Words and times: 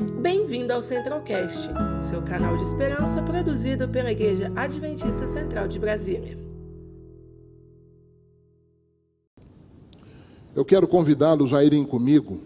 Bem-vindo 0.00 0.72
ao 0.72 0.82
Centralcast, 0.82 1.68
seu 2.08 2.22
canal 2.22 2.56
de 2.56 2.62
esperança 2.62 3.22
produzido 3.22 3.86
pela 3.86 4.10
Igreja 4.10 4.50
Adventista 4.56 5.26
Central 5.26 5.68
de 5.68 5.78
Brasília. 5.78 6.38
Eu 10.56 10.64
quero 10.64 10.88
convidá-los 10.88 11.52
a 11.52 11.62
irem 11.62 11.84
comigo 11.84 12.40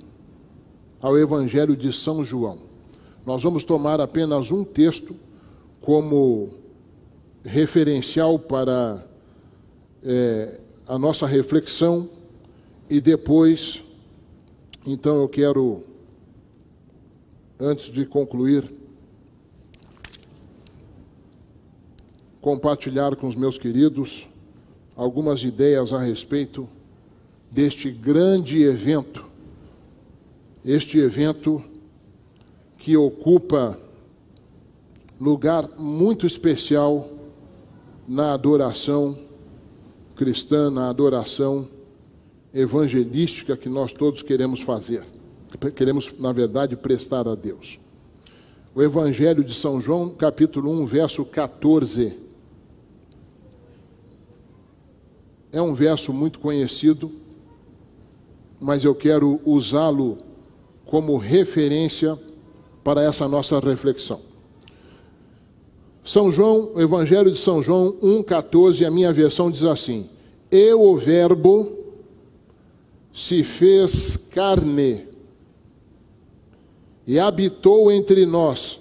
ao 1.01 1.17
Evangelho 1.17 1.77
de 1.77 1.93
São 1.93 2.25
João. 2.25 2.59
Nós 3.25 3.43
vamos 3.43 3.63
tomar 3.63 4.01
apenas 4.01 4.51
um 4.51 4.65
texto 4.65 5.15
como 5.81 6.51
referencial 7.45 8.37
para 8.37 9.07
é, 10.03 10.61
a 10.89 10.99
nossa 10.99 11.27
reflexão 11.27 12.09
e 12.91 13.01
depois, 13.01 13.83
então 14.87 15.17
eu 15.17 15.29
quero, 15.29 15.83
antes 17.59 17.91
de 17.91 18.05
concluir, 18.05 18.71
compartilhar 22.41 23.17
com 23.17 23.27
os 23.27 23.35
meus 23.35 23.57
queridos 23.57 24.27
algumas 24.97 25.43
ideias 25.43 25.93
a 25.93 26.01
respeito 26.01 26.69
deste 27.51 27.91
grande 27.91 28.63
evento, 28.63 29.25
este 30.65 30.99
evento 30.99 31.63
que 32.79 32.97
ocupa 32.97 33.79
lugar 35.21 35.69
muito 35.79 36.27
especial 36.27 37.09
na 38.07 38.35
adoração 38.35 39.19
cristã, 40.17 40.71
na 40.71 40.89
adoração 40.91 41.69
evangelística 42.53 43.57
que 43.57 43.69
nós 43.69 43.93
todos 43.93 44.23
queremos 44.23 44.61
fazer. 44.61 45.14
Queremos, 45.75 46.19
na 46.19 46.33
verdade, 46.33 46.77
prestar 46.77 47.29
a 47.29 47.35
Deus. 47.35 47.79
O 48.75 48.83
Evangelho 48.83 49.45
de 49.45 49.55
São 49.55 49.81
João, 49.81 50.11
capítulo 50.11 50.71
1, 50.71 50.87
verso 50.87 51.25
14. 51.25 52.17
É 55.53 55.63
um 55.63 55.73
verso 55.73 56.13
muito 56.13 56.41
conhecido, 56.41 57.13
mas 58.61 58.83
eu 58.83 58.95
quero 58.95 59.41
usá-lo 59.45 60.19
como 60.87 61.17
referência 61.17 62.19
para 62.83 63.03
essa 63.03 63.29
nossa 63.29 63.61
reflexão. 63.61 64.21
São 66.05 66.31
João, 66.31 66.73
o 66.75 66.81
Evangelho 66.81 67.31
de 67.31 67.39
São 67.39 67.63
João 67.63 67.93
1,14, 68.03 68.85
a 68.85 68.91
minha 68.91 69.13
versão 69.13 69.51
diz 69.51 69.63
assim: 69.63 70.11
Eu, 70.51 70.83
o 70.83 70.97
Verbo, 70.97 71.73
se 73.13 73.45
fez 73.45 74.17
carne 74.35 75.14
e 77.07 77.19
habitou 77.19 77.91
entre 77.91 78.25
nós, 78.27 78.81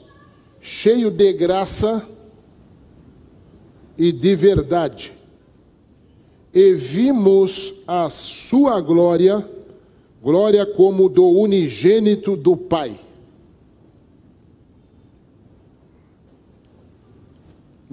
cheio 0.61 1.11
de 1.11 1.33
graça 1.33 2.07
e 3.97 4.11
de 4.11 4.35
verdade. 4.35 5.11
E 6.53 6.73
vimos 6.73 7.81
a 7.87 8.09
sua 8.09 8.79
glória, 8.79 9.47
glória 10.21 10.65
como 10.65 11.09
do 11.09 11.27
unigênito 11.27 12.35
do 12.35 12.55
Pai 12.55 12.99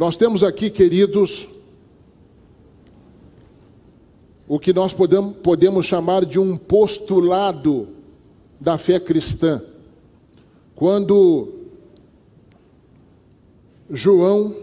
Nós 0.00 0.16
temos 0.16 0.42
aqui, 0.42 0.70
queridos, 0.70 1.46
o 4.48 4.58
que 4.58 4.72
nós 4.72 4.94
podemos, 4.94 5.84
chamar 5.84 6.24
de 6.24 6.38
um 6.38 6.56
postulado 6.56 7.86
da 8.58 8.78
fé 8.78 8.98
cristã. 8.98 9.62
Quando 10.80 11.48
João 13.90 14.56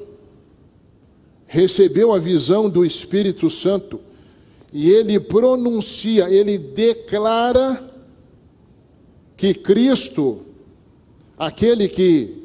recebeu 1.45 2.11
a 2.11 2.17
visão 2.19 2.69
do 2.69 2.83
Espírito 2.83 3.49
Santo 3.49 4.01
e 4.73 4.89
ele 4.89 5.17
pronuncia, 5.19 6.29
ele 6.29 6.57
declara 6.57 7.93
que 9.37 9.53
Cristo, 9.53 10.41
aquele 11.37 11.87
que 11.87 12.37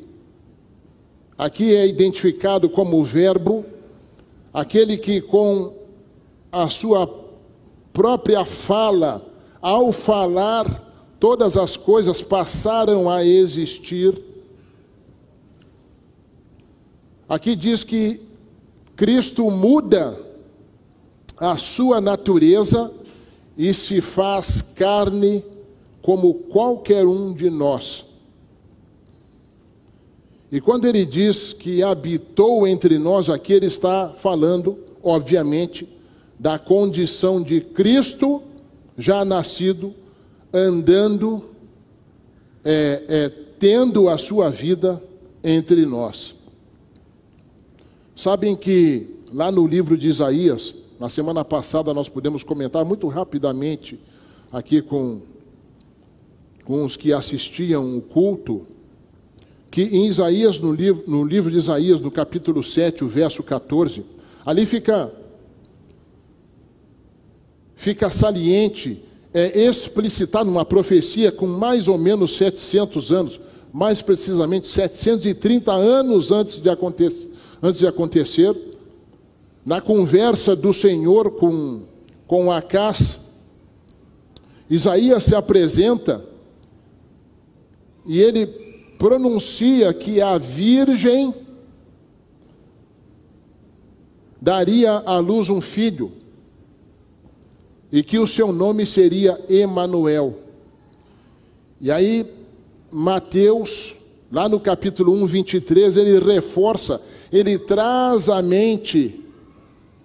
Aqui 1.43 1.75
é 1.75 1.89
identificado 1.89 2.69
como 2.69 2.99
o 2.99 3.03
Verbo, 3.03 3.65
aquele 4.55 4.97
que 4.97 5.21
com 5.21 5.75
a 6.53 6.69
sua 6.69 7.05
própria 7.93 8.45
fala, 8.45 9.21
ao 9.61 9.91
falar, 9.93 10.92
todas 11.23 11.57
as 11.57 11.77
coisas 11.77 12.21
passaram 12.21 13.09
a 13.09 13.25
existir. 13.25 14.21
Aqui 17.29 17.55
diz 17.55 17.85
que 17.85 18.21
Cristo 18.97 19.49
muda 19.49 20.19
a 21.37 21.57
sua 21.57 22.01
natureza 22.01 22.93
e 23.57 23.73
se 23.73 24.01
faz 24.01 24.75
carne 24.77 25.45
como 26.03 26.35
qualquer 26.35 27.07
um 27.07 27.33
de 27.33 27.49
nós. 27.49 28.05
E 30.51 30.61
quando 30.61 30.89
ele 30.89 31.07
diz 31.07 31.53
que 31.53 31.85
habitou 31.85 32.67
entre 32.67 32.99
nós, 32.99 33.31
aqui 33.31 33.53
ele 33.53 33.67
está 33.67 34.09
falando, 34.09 34.77
obviamente, 35.01 35.89
da 36.37 36.59
condição 36.59 37.41
de 37.41 37.61
Cristo 37.61 38.43
já 38.99 39.25
nascido, 39.25 40.02
andando, 40.53 41.45
é, 42.65 43.05
é, 43.09 43.29
tendo 43.59 44.09
a 44.09 44.19
sua 44.19 44.51
vida 44.51 45.03
entre 45.43 45.87
nós. 45.87 46.35
Sabem 48.15 48.55
que 48.55 49.09
lá 49.33 49.51
no 49.51 49.67
livro 49.67 49.97
de 49.97 50.09
Isaías, 50.09 50.75
na 51.01 51.09
semana 51.09 51.45
passada 51.45 51.95
nós 51.95 52.09
pudemos 52.09 52.45
comentar 52.45 52.85
muito 52.85 53.09
rapidamente 53.09 53.99
aqui 54.53 54.83
com, 54.83 55.23
com 56.65 56.85
os 56.85 56.97
que 56.97 57.13
assistiam 57.13 57.97
o 57.97 58.03
culto, 58.03 58.67
que 59.71 59.83
em 59.83 60.07
Isaías, 60.07 60.59
no 60.59 60.73
livro, 60.73 61.03
no 61.07 61.25
livro 61.25 61.51
de 61.51 61.57
Isaías, 61.57 62.01
no 62.01 62.11
capítulo 62.11 62.63
7, 62.63 63.03
o 63.03 63.09
verso 63.09 63.43
14, 63.43 64.05
ali 64.45 64.67
fica, 64.67 65.11
fica 67.75 68.11
saliente, 68.11 69.03
é 69.35 69.65
explicitado 69.65 70.51
uma 70.51 70.65
profecia 70.65 71.33
com 71.33 71.47
mais 71.47 71.89
ou 71.89 71.97
menos 71.97 72.37
700 72.37 73.11
anos, 73.11 73.41
mais 73.73 74.03
precisamente 74.03 74.69
730 74.69 75.73
anos 75.73 76.31
antes 76.31 76.61
de 76.61 76.69
acontecer, 76.69 77.31
antes 77.63 77.81
de 77.81 77.87
acontecer 77.87 78.55
na 79.65 79.81
conversa 79.81 80.55
do 80.55 80.75
Senhor 80.75 81.31
com, 81.33 81.83
com 82.27 82.51
Acás, 82.51 83.21
Isaías 84.69 85.25
se 85.25 85.35
apresenta 85.35 86.25
e 88.05 88.21
ele 88.21 88.47
pronuncia 88.99 89.93
que 89.95 90.21
a 90.21 90.37
virgem 90.37 91.33
daria 94.41 95.03
à 95.07 95.19
luz 95.19 95.49
um 95.49 95.61
filho 95.61 96.13
e 97.93 98.03
que 98.03 98.19
o 98.19 98.27
seu 98.27 98.51
nome 98.53 98.87
seria 98.87 99.39
Emanuel. 99.51 100.39
E 101.79 101.91
aí 101.91 102.27
Mateus, 102.91 103.95
lá 104.31 104.49
no 104.49 104.59
capítulo 104.59 105.13
1, 105.13 105.27
23, 105.27 105.97
ele 105.99 106.19
reforça, 106.19 107.01
ele 107.31 107.59
traz 107.59 108.31
à 108.31 108.41
mente 108.41 109.21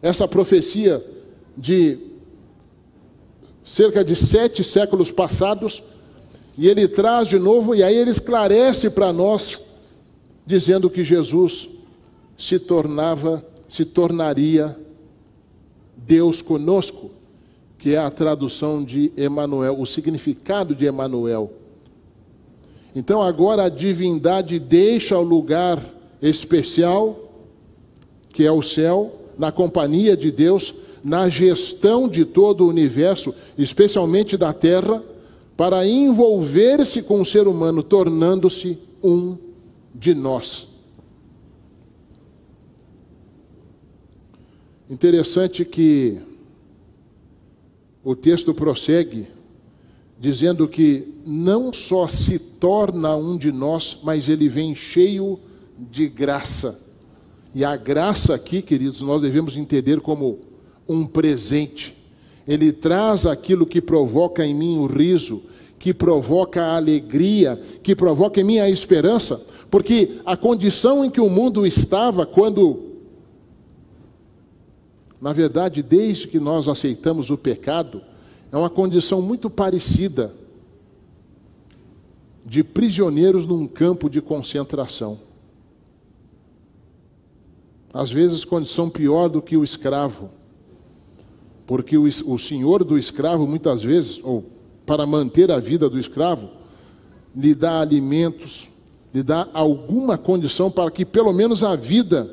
essa 0.02 0.28
profecia 0.28 1.04
de 1.56 1.98
cerca 3.66 4.04
de 4.04 4.16
sete 4.16 4.64
séculos 4.64 5.12
passados, 5.12 5.84
e 6.58 6.68
ele 6.68 6.88
traz 6.88 7.28
de 7.28 7.38
novo, 7.38 7.76
e 7.76 7.84
aí 7.84 7.96
ele 7.96 8.10
esclarece 8.10 8.90
para 8.90 9.12
nós, 9.12 9.60
dizendo 10.46 10.90
que 10.90 11.04
Jesus 11.04 11.68
se 12.38 12.60
tornava, 12.60 13.46
se 13.68 13.84
tornaria 13.84 14.78
Deus 15.98 16.42
conosco, 16.42 17.17
que 17.78 17.94
é 17.94 17.98
a 17.98 18.10
tradução 18.10 18.84
de 18.84 19.12
Emanuel, 19.16 19.80
o 19.80 19.86
significado 19.86 20.74
de 20.74 20.86
Emanuel. 20.86 21.52
Então 22.96 23.22
agora 23.22 23.64
a 23.64 23.70
divindade 23.70 24.58
deixa 24.58 25.18
o 25.18 25.24
lugar 25.24 25.84
especial, 26.22 27.18
que 28.34 28.44
é 28.44 28.52
o 28.52 28.64
céu, 28.64 29.14
na 29.38 29.52
companhia 29.52 30.18
de 30.18 30.32
Deus, 30.32 30.74
na 31.04 31.30
gestão 31.30 32.10
de 32.10 32.26
todo 32.26 32.66
o 32.66 32.70
universo, 32.70 33.34
especialmente 33.58 34.36
da 34.36 34.52
terra 34.52 35.04
para 35.56 35.88
envolver-se 35.88 37.02
com 37.04 37.22
o 37.22 37.26
ser 37.26 37.48
humano, 37.48 37.82
tornando-se 37.82 38.78
um 39.04 39.38
de 39.94 40.14
nós. 40.14 40.68
Interessante 44.90 45.66
que 45.66 46.20
o 48.08 48.16
texto 48.16 48.54
prossegue 48.54 49.28
dizendo 50.18 50.66
que 50.66 51.14
não 51.26 51.74
só 51.74 52.08
se 52.08 52.40
torna 52.40 53.14
um 53.18 53.38
de 53.38 53.52
nós, 53.52 53.98
mas 54.02 54.30
ele 54.30 54.48
vem 54.48 54.74
cheio 54.74 55.38
de 55.78 56.08
graça. 56.08 56.96
E 57.54 57.66
a 57.66 57.76
graça 57.76 58.34
aqui, 58.34 58.62
queridos, 58.62 59.02
nós 59.02 59.24
devemos 59.24 59.58
entender 59.58 60.00
como 60.00 60.40
um 60.88 61.06
presente. 61.06 61.96
Ele 62.48 62.72
traz 62.72 63.26
aquilo 63.26 63.66
que 63.66 63.82
provoca 63.82 64.46
em 64.46 64.56
mim 64.56 64.78
o 64.78 64.86
riso, 64.86 65.44
que 65.78 65.94
provoca 65.94 66.64
a 66.64 66.78
alegria, 66.78 67.62
que 67.84 67.94
provoca 67.94 68.40
em 68.40 68.46
mim 68.46 68.60
a 68.60 68.70
esperança, 68.70 69.46
porque 69.70 70.12
a 70.26 70.38
condição 70.38 71.04
em 71.04 71.12
que 71.12 71.20
o 71.20 71.30
mundo 71.30 71.68
estava 71.68 72.26
quando 72.26 72.87
na 75.20 75.34
verdade, 75.34 75.82
desde 75.82 76.28
que 76.28 76.40
nós 76.40 76.68
aceitamos 76.68 77.30
o 77.30 77.38
pecado, 77.38 78.02
é 78.52 78.58
uma 78.58 78.70
condição 78.70 79.22
muito 79.22 79.50
parecida 79.50 80.34
de 82.46 82.64
prisioneiros 82.64 83.46
num 83.46 83.68
campo 83.68 84.10
de 84.10 84.22
concentração. 84.22 85.20
Às 87.94 88.12
vezes, 88.12 88.46
condição 88.46 88.90
pior 88.90 89.28
do 89.28 89.42
que 89.42 89.58
o 89.58 89.64
escravo, 89.64 90.30
porque 91.66 91.98
o, 91.98 92.04
o 92.04 92.38
senhor 92.38 92.84
do 92.84 92.98
escravo, 92.98 93.48
muitas 93.48 93.82
vezes, 93.82 94.20
ou 94.24 94.46
para 94.86 95.06
manter 95.06 95.52
a 95.52 95.60
vida 95.60 95.90
do 95.90 96.00
escravo, 96.00 96.50
lhe 97.36 97.54
dá 97.54 97.82
alimentos, 97.82 98.68
lhe 99.14 99.24
dá 99.24 99.48
alguma 99.52 100.18
condição 100.18 100.72
para 100.72 100.90
que 100.92 101.04
pelo 101.04 101.34
menos 101.34 101.64
a 101.64 101.76
vida 101.76 102.30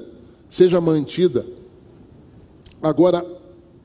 seja 0.48 0.80
mantida. 0.80 1.44
Agora, 2.84 3.24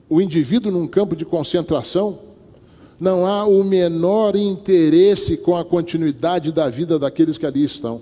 o 0.10 0.20
indivíduo 0.20 0.70
num 0.70 0.86
campo 0.86 1.16
de 1.16 1.24
concentração, 1.24 2.20
não 3.00 3.26
há 3.26 3.46
o 3.46 3.64
menor 3.64 4.36
interesse 4.36 5.38
com 5.38 5.56
a 5.56 5.64
continuidade 5.64 6.52
da 6.52 6.70
vida 6.70 7.00
daqueles 7.00 7.38
que 7.38 7.46
ali 7.46 7.64
estão. 7.64 8.02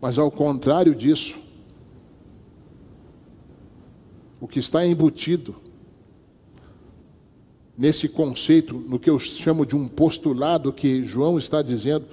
Mas 0.00 0.18
ao 0.18 0.30
contrário 0.30 0.94
disso, 0.94 1.34
o 4.40 4.48
que 4.48 4.58
está 4.58 4.86
embutido 4.86 5.54
nesse 7.76 8.08
conceito, 8.08 8.72
no 8.74 8.98
que 8.98 9.10
eu 9.10 9.18
chamo 9.18 9.66
de 9.66 9.76
um 9.76 9.86
postulado 9.86 10.72
que 10.72 11.04
João 11.04 11.38
está 11.38 11.60
dizendo, 11.60 12.06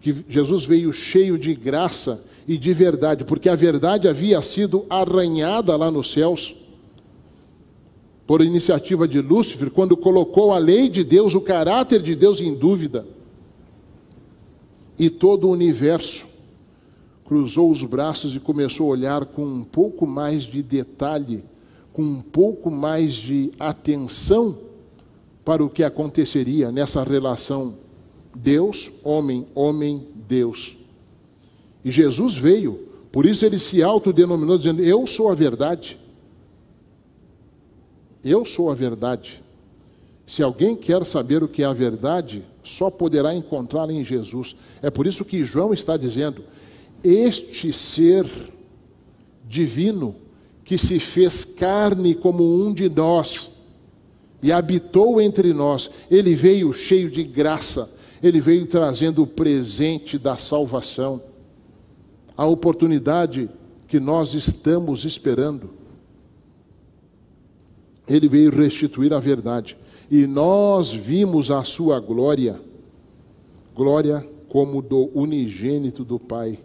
que 0.00 0.12
Jesus 0.28 0.64
veio 0.64 0.92
cheio 0.92 1.36
de 1.36 1.56
graça 1.56 2.30
e 2.46 2.58
de 2.58 2.72
verdade, 2.72 3.24
porque 3.24 3.48
a 3.48 3.56
verdade 3.56 4.08
havia 4.08 4.40
sido 4.42 4.84
arranhada 4.90 5.76
lá 5.76 5.90
nos 5.90 6.10
céus 6.10 6.56
por 8.26 8.42
iniciativa 8.42 9.06
de 9.06 9.20
Lúcifer, 9.20 9.70
quando 9.70 9.96
colocou 9.96 10.52
a 10.52 10.58
lei 10.58 10.88
de 10.88 11.04
Deus, 11.04 11.34
o 11.34 11.40
caráter 11.40 12.00
de 12.02 12.14
Deus 12.14 12.40
em 12.40 12.54
dúvida. 12.54 13.06
E 14.98 15.10
todo 15.10 15.48
o 15.48 15.50
universo 15.50 16.26
cruzou 17.24 17.70
os 17.70 17.82
braços 17.82 18.34
e 18.34 18.40
começou 18.40 18.86
a 18.86 18.90
olhar 18.90 19.24
com 19.26 19.44
um 19.44 19.64
pouco 19.64 20.06
mais 20.06 20.44
de 20.44 20.62
detalhe, 20.62 21.44
com 21.92 22.02
um 22.02 22.20
pouco 22.20 22.70
mais 22.70 23.14
de 23.14 23.50
atenção 23.58 24.56
para 25.44 25.64
o 25.64 25.70
que 25.70 25.82
aconteceria 25.82 26.70
nessa 26.70 27.02
relação 27.02 27.74
Deus, 28.34 28.90
homem, 29.04 29.46
homem, 29.54 30.06
Deus. 30.26 30.81
E 31.84 31.90
Jesus 31.90 32.36
veio, 32.36 32.88
por 33.10 33.26
isso 33.26 33.44
ele 33.44 33.58
se 33.58 33.82
autodenominou, 33.82 34.56
dizendo: 34.56 34.82
Eu 34.82 35.06
sou 35.06 35.30
a 35.30 35.34
verdade. 35.34 35.98
Eu 38.24 38.44
sou 38.44 38.70
a 38.70 38.74
verdade. 38.74 39.42
Se 40.26 40.42
alguém 40.42 40.74
quer 40.74 41.04
saber 41.04 41.42
o 41.42 41.48
que 41.48 41.62
é 41.62 41.66
a 41.66 41.72
verdade, 41.72 42.44
só 42.62 42.88
poderá 42.90 43.34
encontrá-la 43.34 43.92
em 43.92 44.04
Jesus. 44.04 44.56
É 44.80 44.90
por 44.90 45.06
isso 45.06 45.24
que 45.24 45.44
João 45.44 45.74
está 45.74 45.96
dizendo: 45.96 46.42
Este 47.04 47.72
ser 47.72 48.24
divino 49.46 50.14
que 50.64 50.78
se 50.78 50.98
fez 51.00 51.44
carne 51.44 52.14
como 52.14 52.64
um 52.64 52.72
de 52.72 52.88
nós 52.88 53.50
e 54.42 54.50
habitou 54.50 55.20
entre 55.20 55.52
nós, 55.52 55.90
ele 56.10 56.34
veio 56.34 56.72
cheio 56.72 57.10
de 57.10 57.24
graça, 57.24 57.98
ele 58.22 58.40
veio 58.40 58.64
trazendo 58.66 59.22
o 59.22 59.26
presente 59.26 60.16
da 60.16 60.36
salvação 60.36 61.20
a 62.36 62.46
oportunidade 62.46 63.48
que 63.86 64.00
nós 64.00 64.34
estamos 64.34 65.04
esperando. 65.04 65.70
Ele 68.08 68.28
veio 68.28 68.50
restituir 68.50 69.12
a 69.12 69.18
verdade. 69.18 69.76
E 70.10 70.26
nós 70.26 70.92
vimos 70.92 71.50
a 71.50 71.62
sua 71.64 71.98
glória, 72.00 72.60
glória 73.74 74.26
como 74.48 74.82
do 74.82 75.10
unigênito 75.14 76.04
do 76.04 76.18
Pai, 76.18 76.58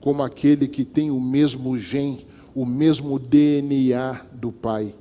como 0.00 0.22
aquele 0.22 0.68
que 0.68 0.84
tem 0.84 1.10
o 1.10 1.20
mesmo 1.20 1.76
gen, 1.76 2.24
o 2.54 2.64
mesmo 2.64 3.18
DNA 3.18 4.24
do 4.32 4.52
Pai. 4.52 4.94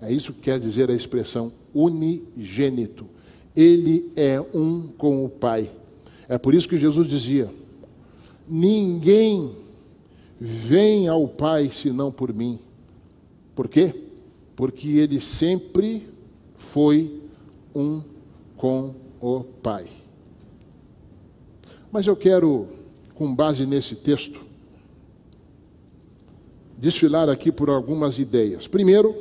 É 0.00 0.12
isso 0.12 0.32
que 0.32 0.42
quer 0.42 0.60
dizer 0.60 0.90
a 0.90 0.94
expressão 0.94 1.52
unigênito. 1.74 3.06
Ele 3.56 4.12
é 4.14 4.40
um 4.54 4.82
com 4.82 5.24
o 5.24 5.28
Pai. 5.28 5.70
É 6.28 6.38
por 6.38 6.54
isso 6.54 6.68
que 6.68 6.78
Jesus 6.78 7.08
dizia: 7.08 7.50
Ninguém 8.48 9.52
vem 10.40 11.08
ao 11.08 11.26
Pai 11.26 11.70
senão 11.72 12.12
por 12.12 12.32
mim. 12.32 12.58
Por 13.54 13.68
quê? 13.68 13.94
Porque 14.54 14.88
ele 14.88 15.20
sempre 15.20 16.06
foi 16.56 17.20
um 17.74 18.02
com 18.56 18.94
o 19.20 19.40
Pai. 19.42 19.86
Mas 21.90 22.06
eu 22.06 22.16
quero, 22.16 22.68
com 23.14 23.34
base 23.34 23.66
nesse 23.66 23.96
texto, 23.96 24.40
desfilar 26.76 27.28
aqui 27.28 27.50
por 27.50 27.70
algumas 27.70 28.18
ideias. 28.18 28.66
Primeiro, 28.66 29.16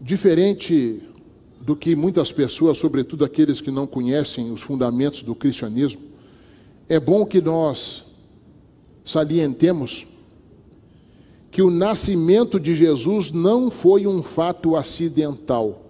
diferente 0.00 1.02
do 1.60 1.76
que 1.76 1.94
muitas 1.94 2.32
pessoas, 2.32 2.78
sobretudo 2.78 3.24
aqueles 3.24 3.60
que 3.60 3.70
não 3.70 3.86
conhecem 3.86 4.50
os 4.50 4.62
fundamentos 4.62 5.22
do 5.22 5.34
cristianismo, 5.34 6.11
é 6.92 7.00
bom 7.00 7.24
que 7.24 7.40
nós 7.40 8.04
salientemos 9.02 10.06
que 11.50 11.62
o 11.62 11.70
nascimento 11.70 12.60
de 12.60 12.76
Jesus 12.76 13.30
não 13.30 13.70
foi 13.70 14.06
um 14.06 14.22
fato 14.22 14.76
acidental. 14.76 15.86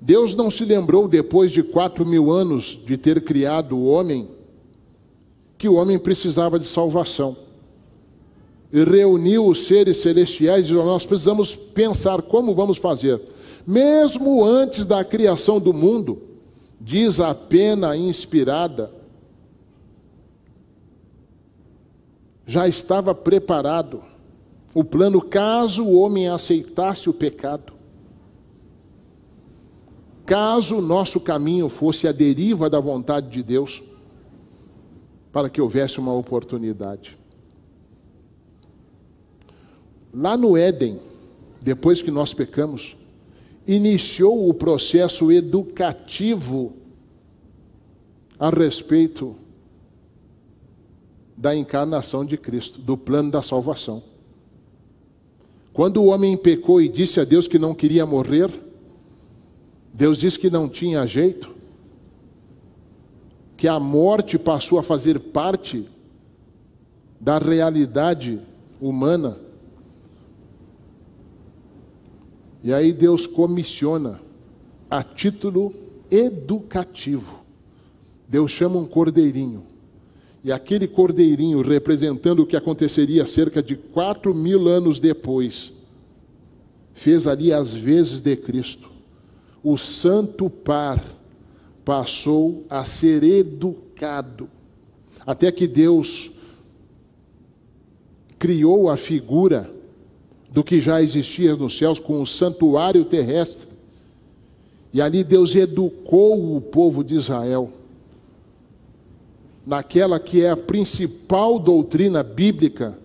Deus 0.00 0.34
não 0.34 0.50
se 0.50 0.64
lembrou, 0.64 1.06
depois 1.06 1.52
de 1.52 1.62
quatro 1.62 2.04
mil 2.04 2.32
anos 2.32 2.80
de 2.84 2.96
ter 2.96 3.22
criado 3.22 3.76
o 3.76 3.86
homem, 3.86 4.28
que 5.56 5.68
o 5.68 5.74
homem 5.74 6.00
precisava 6.00 6.58
de 6.58 6.66
salvação. 6.66 7.36
E 8.72 8.82
reuniu 8.82 9.46
os 9.46 9.66
seres 9.66 9.98
celestiais 9.98 10.64
e 10.64 10.72
disse: 10.72 10.84
Nós 10.84 11.06
precisamos 11.06 11.54
pensar 11.54 12.22
como 12.22 12.56
vamos 12.56 12.78
fazer. 12.78 13.22
Mesmo 13.64 14.44
antes 14.44 14.84
da 14.84 15.04
criação 15.04 15.60
do 15.60 15.72
mundo, 15.72 16.31
diz 16.84 17.20
a 17.20 17.34
pena 17.34 17.96
inspirada, 17.96 18.92
já 22.44 22.66
estava 22.66 23.14
preparado 23.14 24.02
o 24.74 24.82
plano 24.82 25.20
caso 25.20 25.84
o 25.84 26.00
homem 26.00 26.28
aceitasse 26.28 27.08
o 27.08 27.12
pecado. 27.12 27.74
Caso 30.24 30.76
o 30.76 30.82
nosso 30.82 31.20
caminho 31.20 31.68
fosse 31.68 32.08
a 32.08 32.12
deriva 32.12 32.70
da 32.70 32.80
vontade 32.80 33.28
de 33.28 33.42
Deus, 33.42 33.82
para 35.30 35.50
que 35.50 35.60
houvesse 35.60 35.98
uma 35.98 36.14
oportunidade. 36.14 37.18
Lá 40.12 40.36
no 40.36 40.56
Éden, 40.56 40.98
depois 41.60 42.00
que 42.00 42.10
nós 42.10 42.32
pecamos, 42.32 42.96
iniciou 43.66 44.48
o 44.48 44.54
processo 44.54 45.30
educativo 45.30 46.74
a 48.38 48.50
respeito 48.50 49.36
da 51.36 51.54
encarnação 51.54 52.24
de 52.24 52.36
Cristo, 52.36 52.80
do 52.80 52.96
plano 52.96 53.30
da 53.30 53.42
salvação. 53.42 54.02
Quando 55.72 56.02
o 56.02 56.06
homem 56.06 56.36
pecou 56.36 56.80
e 56.80 56.88
disse 56.88 57.18
a 57.18 57.24
Deus 57.24 57.48
que 57.48 57.58
não 57.58 57.74
queria 57.74 58.04
morrer, 58.04 58.50
Deus 59.92 60.18
disse 60.18 60.38
que 60.38 60.50
não 60.50 60.68
tinha 60.68 61.06
jeito, 61.06 61.50
que 63.56 63.68
a 63.68 63.78
morte 63.78 64.38
passou 64.38 64.78
a 64.78 64.82
fazer 64.82 65.18
parte 65.18 65.86
da 67.20 67.38
realidade 67.38 68.40
humana. 68.80 69.38
E 72.62 72.72
aí 72.72 72.92
Deus 72.92 73.26
comissiona 73.26 74.20
a 74.88 75.02
título 75.02 75.74
educativo. 76.10 77.42
Deus 78.28 78.50
chama 78.52 78.78
um 78.78 78.86
cordeirinho 78.86 79.64
E 80.44 80.50
aquele 80.52 80.86
cordeirinho, 80.86 81.60
representando 81.60 82.40
o 82.40 82.46
que 82.46 82.56
aconteceria 82.56 83.26
cerca 83.26 83.62
de 83.62 83.76
quatro 83.76 84.34
mil 84.34 84.68
anos 84.68 85.00
depois, 85.00 85.72
fez 86.94 87.26
ali 87.26 87.52
as 87.52 87.72
vezes 87.72 88.20
de 88.20 88.36
Cristo. 88.36 88.90
O 89.62 89.76
santo 89.76 90.50
par 90.50 91.02
passou 91.84 92.64
a 92.70 92.84
ser 92.84 93.22
educado, 93.22 94.48
até 95.26 95.50
que 95.50 95.66
Deus 95.66 96.32
criou 98.38 98.88
a 98.88 98.96
figura 98.96 99.70
do 100.52 100.62
que 100.62 100.80
já 100.80 101.02
existia 101.02 101.56
nos 101.56 101.76
céus 101.76 101.98
com 101.98 102.20
o 102.20 102.26
santuário 102.26 103.04
terrestre. 103.04 103.68
E 104.92 105.00
ali 105.00 105.24
Deus 105.24 105.54
educou 105.54 106.56
o 106.56 106.60
povo 106.60 107.02
de 107.02 107.14
Israel 107.14 107.70
naquela 109.64 110.18
que 110.18 110.44
é 110.44 110.50
a 110.50 110.56
principal 110.56 111.58
doutrina 111.58 112.22
bíblica, 112.22 112.98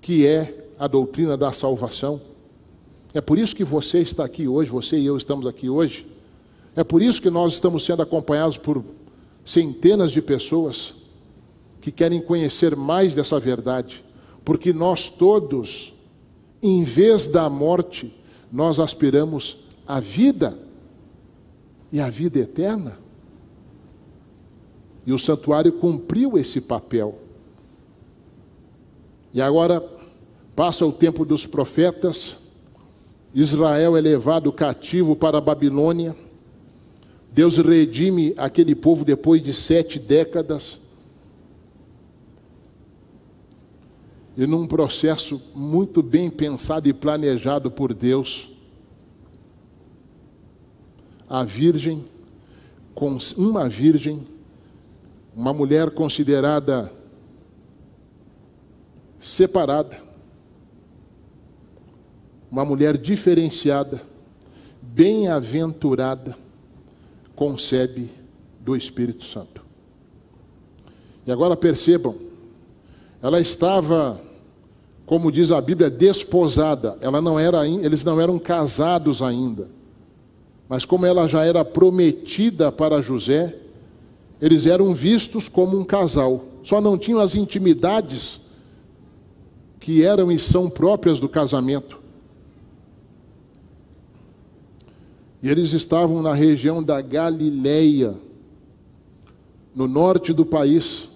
que 0.00 0.26
é 0.26 0.66
a 0.78 0.86
doutrina 0.86 1.36
da 1.36 1.52
salvação. 1.52 2.20
É 3.14 3.20
por 3.20 3.38
isso 3.38 3.54
que 3.54 3.64
você 3.64 3.98
está 3.98 4.24
aqui 4.24 4.48
hoje, 4.48 4.70
você 4.70 4.98
e 4.98 5.06
eu 5.06 5.16
estamos 5.16 5.46
aqui 5.46 5.68
hoje. 5.68 6.06
É 6.74 6.82
por 6.82 7.02
isso 7.02 7.20
que 7.20 7.30
nós 7.30 7.54
estamos 7.54 7.84
sendo 7.84 8.02
acompanhados 8.02 8.56
por 8.56 8.82
centenas 9.44 10.12
de 10.12 10.22
pessoas 10.22 10.94
que 11.80 11.92
querem 11.92 12.20
conhecer 12.20 12.76
mais 12.76 13.14
dessa 13.14 13.38
verdade, 13.38 14.02
porque 14.44 14.72
nós 14.72 15.08
todos, 15.08 15.92
em 16.62 16.84
vez 16.84 17.26
da 17.26 17.48
morte, 17.48 18.12
nós 18.50 18.78
aspiramos 18.80 19.58
à 19.86 20.00
vida 20.00 20.58
e 21.92 22.00
à 22.00 22.10
vida 22.10 22.38
eterna. 22.38 22.98
E 25.06 25.12
o 25.12 25.18
santuário 25.18 25.72
cumpriu 25.72 26.36
esse 26.36 26.60
papel. 26.60 27.18
E 29.32 29.40
agora 29.40 29.82
passa 30.54 30.84
o 30.84 30.92
tempo 30.92 31.24
dos 31.24 31.46
profetas, 31.46 32.36
Israel 33.34 33.96
é 33.96 34.00
levado 34.00 34.50
cativo 34.50 35.14
para 35.14 35.38
a 35.38 35.40
Babilônia, 35.40 36.16
Deus 37.30 37.56
redime 37.58 38.34
aquele 38.36 38.74
povo 38.74 39.04
depois 39.04 39.42
de 39.42 39.54
sete 39.54 39.98
décadas, 39.98 40.80
e 44.38 44.46
num 44.46 44.68
processo 44.68 45.42
muito 45.52 46.00
bem 46.00 46.30
pensado 46.30 46.88
e 46.88 46.92
planejado 46.92 47.72
por 47.72 47.92
Deus, 47.92 48.48
a 51.28 51.42
virgem, 51.42 52.04
uma 53.36 53.68
virgem, 53.68 54.24
uma 55.34 55.52
mulher 55.52 55.90
considerada 55.90 56.92
separada, 59.18 60.00
uma 62.48 62.64
mulher 62.64 62.96
diferenciada, 62.96 64.00
bem-aventurada, 64.80 66.36
concebe 67.34 68.08
do 68.60 68.76
Espírito 68.76 69.24
Santo. 69.24 69.64
E 71.26 71.32
agora 71.32 71.56
percebam, 71.56 72.14
ela 73.20 73.40
estava, 73.40 74.27
como 75.08 75.32
diz 75.32 75.50
a 75.50 75.58
Bíblia, 75.58 75.88
desposada. 75.88 76.98
Ela 77.00 77.22
não 77.22 77.40
era, 77.40 77.66
eles 77.66 78.04
não 78.04 78.20
eram 78.20 78.38
casados 78.38 79.22
ainda. 79.22 79.70
Mas 80.68 80.84
como 80.84 81.06
ela 81.06 81.26
já 81.26 81.46
era 81.46 81.64
prometida 81.64 82.70
para 82.70 83.00
José, 83.00 83.56
eles 84.38 84.66
eram 84.66 84.94
vistos 84.94 85.48
como 85.48 85.78
um 85.78 85.84
casal, 85.84 86.44
só 86.62 86.78
não 86.78 86.98
tinham 86.98 87.20
as 87.20 87.34
intimidades 87.34 88.40
que 89.80 90.04
eram 90.04 90.30
e 90.30 90.38
são 90.38 90.68
próprias 90.68 91.18
do 91.18 91.28
casamento. 91.28 91.98
E 95.42 95.48
eles 95.48 95.72
estavam 95.72 96.20
na 96.20 96.34
região 96.34 96.82
da 96.82 97.00
Galileia, 97.00 98.14
no 99.74 99.88
norte 99.88 100.34
do 100.34 100.44
país, 100.44 101.08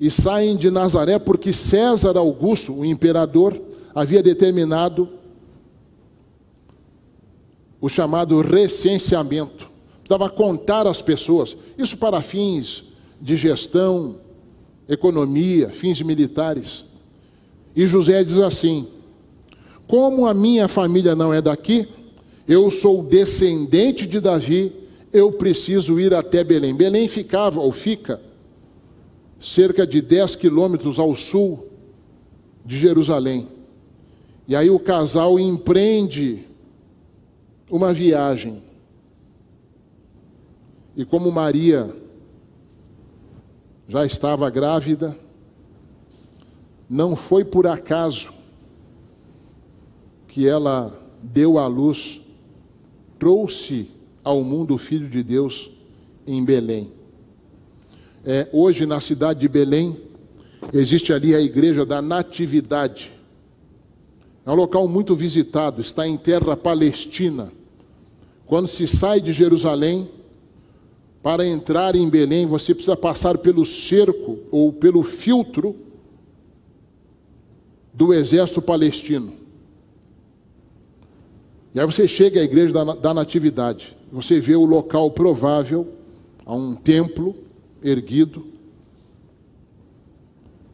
e 0.00 0.10
saem 0.10 0.56
de 0.56 0.70
Nazaré 0.70 1.18
porque 1.18 1.52
César 1.52 2.16
Augusto, 2.16 2.74
o 2.74 2.84
imperador, 2.84 3.58
havia 3.94 4.22
determinado 4.22 5.08
o 7.80 7.88
chamado 7.88 8.40
recenseamento 8.40 9.76
precisava 10.06 10.30
contar 10.30 10.86
as 10.86 11.02
pessoas, 11.02 11.56
isso 11.76 11.96
para 11.96 12.22
fins 12.22 12.84
de 13.20 13.36
gestão, 13.36 14.16
economia, 14.88 15.70
fins 15.70 16.00
militares. 16.00 16.84
E 17.74 17.86
José 17.88 18.22
diz 18.22 18.36
assim: 18.38 18.86
Como 19.88 20.26
a 20.26 20.32
minha 20.32 20.68
família 20.68 21.16
não 21.16 21.34
é 21.34 21.42
daqui, 21.42 21.88
eu 22.46 22.70
sou 22.70 23.02
descendente 23.02 24.06
de 24.06 24.20
Davi, 24.20 24.72
eu 25.12 25.32
preciso 25.32 25.98
ir 25.98 26.14
até 26.14 26.44
Belém. 26.44 26.74
Belém 26.76 27.08
ficava, 27.08 27.60
ou 27.60 27.72
fica, 27.72 28.20
cerca 29.40 29.86
de 29.86 30.00
10 30.00 30.36
quilômetros 30.36 30.98
ao 30.98 31.14
sul 31.14 31.68
de 32.64 32.76
Jerusalém. 32.78 33.46
E 34.48 34.54
aí 34.54 34.70
o 34.70 34.78
casal 34.78 35.38
empreende 35.38 36.44
uma 37.70 37.92
viagem. 37.92 38.62
E 40.96 41.04
como 41.04 41.30
Maria 41.30 41.94
já 43.88 44.04
estava 44.04 44.48
grávida, 44.50 45.16
não 46.88 47.14
foi 47.14 47.44
por 47.44 47.66
acaso 47.66 48.32
que 50.28 50.46
ela 50.46 50.96
deu 51.22 51.58
à 51.58 51.66
luz, 51.66 52.20
trouxe 53.18 53.90
ao 54.22 54.42
mundo 54.42 54.74
o 54.74 54.78
Filho 54.78 55.08
de 55.08 55.22
Deus 55.22 55.70
em 56.26 56.44
Belém. 56.44 56.95
É, 58.28 58.48
hoje, 58.52 58.84
na 58.86 59.00
cidade 59.00 59.38
de 59.38 59.48
Belém, 59.48 59.96
existe 60.72 61.12
ali 61.12 61.32
a 61.32 61.40
igreja 61.40 61.86
da 61.86 62.02
Natividade. 62.02 63.12
É 64.44 64.50
um 64.50 64.56
local 64.56 64.88
muito 64.88 65.14
visitado, 65.14 65.80
está 65.80 66.08
em 66.08 66.16
terra 66.16 66.56
palestina. 66.56 67.52
Quando 68.44 68.66
se 68.66 68.88
sai 68.88 69.20
de 69.20 69.32
Jerusalém, 69.32 70.08
para 71.22 71.46
entrar 71.46 71.94
em 71.94 72.10
Belém, 72.10 72.46
você 72.46 72.74
precisa 72.74 72.96
passar 72.96 73.38
pelo 73.38 73.64
cerco 73.64 74.40
ou 74.50 74.72
pelo 74.72 75.04
filtro 75.04 75.76
do 77.94 78.12
exército 78.12 78.60
palestino. 78.60 79.32
E 81.72 81.78
aí 81.78 81.86
você 81.86 82.08
chega 82.08 82.40
à 82.40 82.44
igreja 82.44 82.72
da, 82.72 83.14
Natividade. 83.14 83.96
Você 84.10 84.40
vê 84.40 84.56
o 84.56 84.64
local 84.64 85.12
provável, 85.12 85.86
a 86.44 86.54
um 86.54 86.74
templo 86.74 87.45
erguido, 87.86 88.44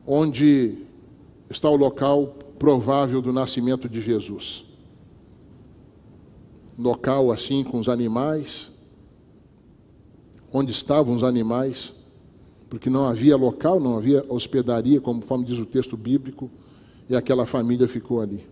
onde 0.07 0.79
está 1.51 1.69
o 1.69 1.77
local 1.77 2.35
provável 2.59 3.21
do 3.21 3.33
nascimento 3.33 3.89
de 3.89 4.01
Jesus. 4.01 4.65
Local 6.79 7.31
assim 7.31 7.63
com 7.63 7.79
os 7.79 7.89
animais, 7.89 8.73
onde 10.53 10.73
estavam 10.73 11.15
os 11.15 11.23
animais, 11.23 11.93
porque 12.71 12.89
não 12.89 13.07
havia 13.07 13.37
local, 13.37 13.79
não 13.79 13.97
havia 13.97 14.25
hospedaria, 14.29 15.01
conforme 15.01 15.45
diz 15.45 15.59
o 15.59 15.67
texto 15.67 15.97
bíblico, 15.97 16.51
e 17.09 17.15
aquela 17.15 17.45
família 17.45 17.87
ficou 17.87 18.23
ali, 18.23 18.45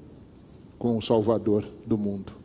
com 0.79 0.99
o 0.99 1.03
Salvador 1.03 1.65
do 1.87 1.97
mundo. 1.97 2.40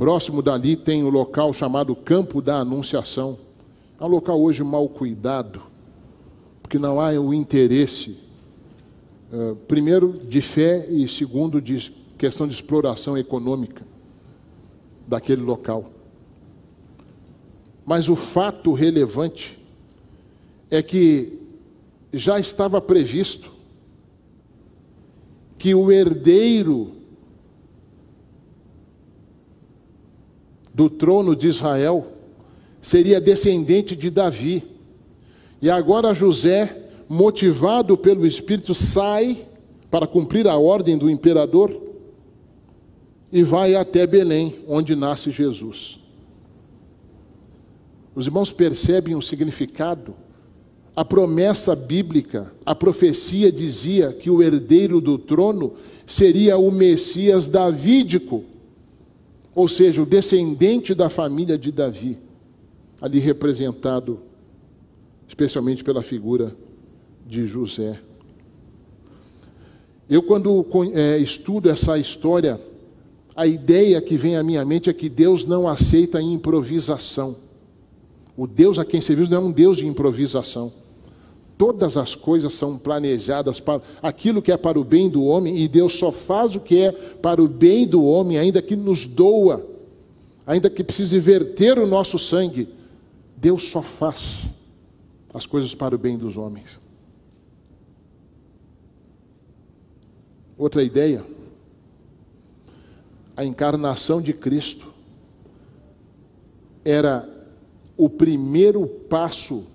Próximo 0.00 0.40
dali 0.40 0.76
tem 0.76 1.02
o 1.02 1.08
um 1.08 1.10
local 1.10 1.52
chamado 1.52 1.94
Campo 1.94 2.40
da 2.40 2.56
Anunciação. 2.56 3.38
É 4.00 4.02
um 4.02 4.08
local 4.08 4.40
hoje 4.40 4.64
mal 4.64 4.88
cuidado, 4.88 5.60
porque 6.62 6.78
não 6.78 6.98
há 6.98 7.10
o 7.20 7.34
interesse, 7.34 8.16
uh, 9.30 9.54
primeiro, 9.68 10.18
de 10.26 10.40
fé 10.40 10.86
e 10.88 11.06
segundo, 11.06 11.60
de 11.60 11.94
questão 12.16 12.48
de 12.48 12.54
exploração 12.54 13.18
econômica 13.18 13.86
daquele 15.06 15.42
local. 15.42 15.90
Mas 17.84 18.08
o 18.08 18.16
fato 18.16 18.72
relevante 18.72 19.58
é 20.70 20.82
que 20.82 21.38
já 22.10 22.40
estava 22.40 22.80
previsto 22.80 23.52
que 25.58 25.74
o 25.74 25.92
herdeiro 25.92 26.99
do 30.80 30.88
trono 30.88 31.36
de 31.36 31.46
Israel 31.46 32.06
seria 32.80 33.20
descendente 33.20 33.94
de 33.94 34.08
Davi. 34.08 34.64
E 35.60 35.68
agora 35.68 36.14
José, 36.14 36.74
motivado 37.06 37.98
pelo 37.98 38.26
Espírito, 38.26 38.74
sai 38.74 39.36
para 39.90 40.06
cumprir 40.06 40.48
a 40.48 40.56
ordem 40.56 40.96
do 40.96 41.10
imperador 41.10 41.78
e 43.30 43.42
vai 43.42 43.74
até 43.74 44.06
Belém, 44.06 44.58
onde 44.66 44.96
nasce 44.96 45.30
Jesus. 45.30 45.98
Os 48.14 48.24
irmãos 48.24 48.50
percebem 48.50 49.14
o 49.14 49.20
significado? 49.20 50.14
A 50.96 51.04
promessa 51.04 51.76
bíblica, 51.76 52.50
a 52.64 52.74
profecia 52.74 53.52
dizia 53.52 54.14
que 54.14 54.30
o 54.30 54.42
herdeiro 54.42 54.98
do 54.98 55.18
trono 55.18 55.74
seria 56.06 56.56
o 56.56 56.70
Messias 56.70 57.46
davídico, 57.46 58.44
ou 59.54 59.68
seja, 59.68 60.02
o 60.02 60.06
descendente 60.06 60.94
da 60.94 61.08
família 61.08 61.58
de 61.58 61.72
Davi, 61.72 62.18
ali 63.00 63.18
representado 63.18 64.20
especialmente 65.26 65.84
pela 65.84 66.02
figura 66.02 66.54
de 67.26 67.46
José. 67.46 68.00
Eu, 70.08 70.22
quando 70.22 70.66
é, 70.92 71.18
estudo 71.18 71.70
essa 71.70 71.96
história, 71.96 72.60
a 73.36 73.46
ideia 73.46 74.00
que 74.00 74.16
vem 74.16 74.36
à 74.36 74.42
minha 74.42 74.64
mente 74.64 74.90
é 74.90 74.92
que 74.92 75.08
Deus 75.08 75.46
não 75.46 75.68
aceita 75.68 76.20
improvisação. 76.20 77.36
O 78.36 78.46
Deus 78.46 78.78
a 78.78 78.84
quem 78.84 79.00
servimos 79.00 79.30
não 79.30 79.38
é 79.38 79.44
um 79.44 79.52
Deus 79.52 79.76
de 79.76 79.86
improvisação. 79.86 80.72
Todas 81.60 81.98
as 81.98 82.14
coisas 82.14 82.54
são 82.54 82.78
planejadas 82.78 83.60
para 83.60 83.82
aquilo 84.00 84.40
que 84.40 84.50
é 84.50 84.56
para 84.56 84.80
o 84.80 84.82
bem 84.82 85.10
do 85.10 85.22
homem, 85.22 85.58
e 85.58 85.68
Deus 85.68 85.92
só 85.92 86.10
faz 86.10 86.56
o 86.56 86.60
que 86.60 86.78
é 86.78 86.90
para 86.90 87.42
o 87.42 87.46
bem 87.46 87.86
do 87.86 88.02
homem, 88.02 88.38
ainda 88.38 88.62
que 88.62 88.74
nos 88.74 89.04
doa, 89.04 89.62
ainda 90.46 90.70
que 90.70 90.82
precise 90.82 91.20
verter 91.20 91.78
o 91.78 91.86
nosso 91.86 92.18
sangue. 92.18 92.66
Deus 93.36 93.64
só 93.64 93.82
faz 93.82 94.46
as 95.34 95.44
coisas 95.44 95.74
para 95.74 95.94
o 95.94 95.98
bem 95.98 96.16
dos 96.16 96.38
homens. 96.38 96.80
Outra 100.56 100.82
ideia, 100.82 101.22
a 103.36 103.44
encarnação 103.44 104.22
de 104.22 104.32
Cristo 104.32 104.94
era 106.82 107.28
o 107.98 108.08
primeiro 108.08 108.86
passo 108.86 109.66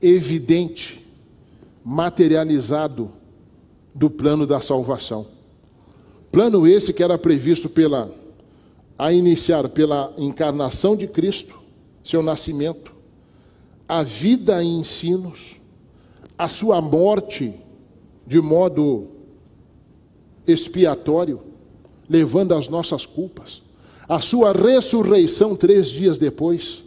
evidente, 0.00 1.04
materializado 1.84 3.10
do 3.94 4.08
plano 4.08 4.46
da 4.46 4.60
salvação. 4.60 5.26
Plano 6.30 6.66
esse 6.66 6.92
que 6.92 7.02
era 7.02 7.18
previsto 7.18 7.68
pela 7.68 8.10
a 9.00 9.14
iniciar 9.14 9.66
pela 9.70 10.12
encarnação 10.18 10.94
de 10.94 11.06
Cristo, 11.06 11.58
seu 12.04 12.22
nascimento, 12.22 12.92
a 13.88 14.02
vida 14.02 14.62
e 14.62 14.66
ensinos, 14.66 15.56
a 16.36 16.46
sua 16.46 16.82
morte 16.82 17.54
de 18.26 18.42
modo 18.42 19.08
expiatório, 20.46 21.40
levando 22.06 22.54
as 22.54 22.68
nossas 22.68 23.06
culpas, 23.06 23.62
a 24.06 24.20
sua 24.20 24.52
ressurreição 24.52 25.56
três 25.56 25.88
dias 25.88 26.18
depois. 26.18 26.84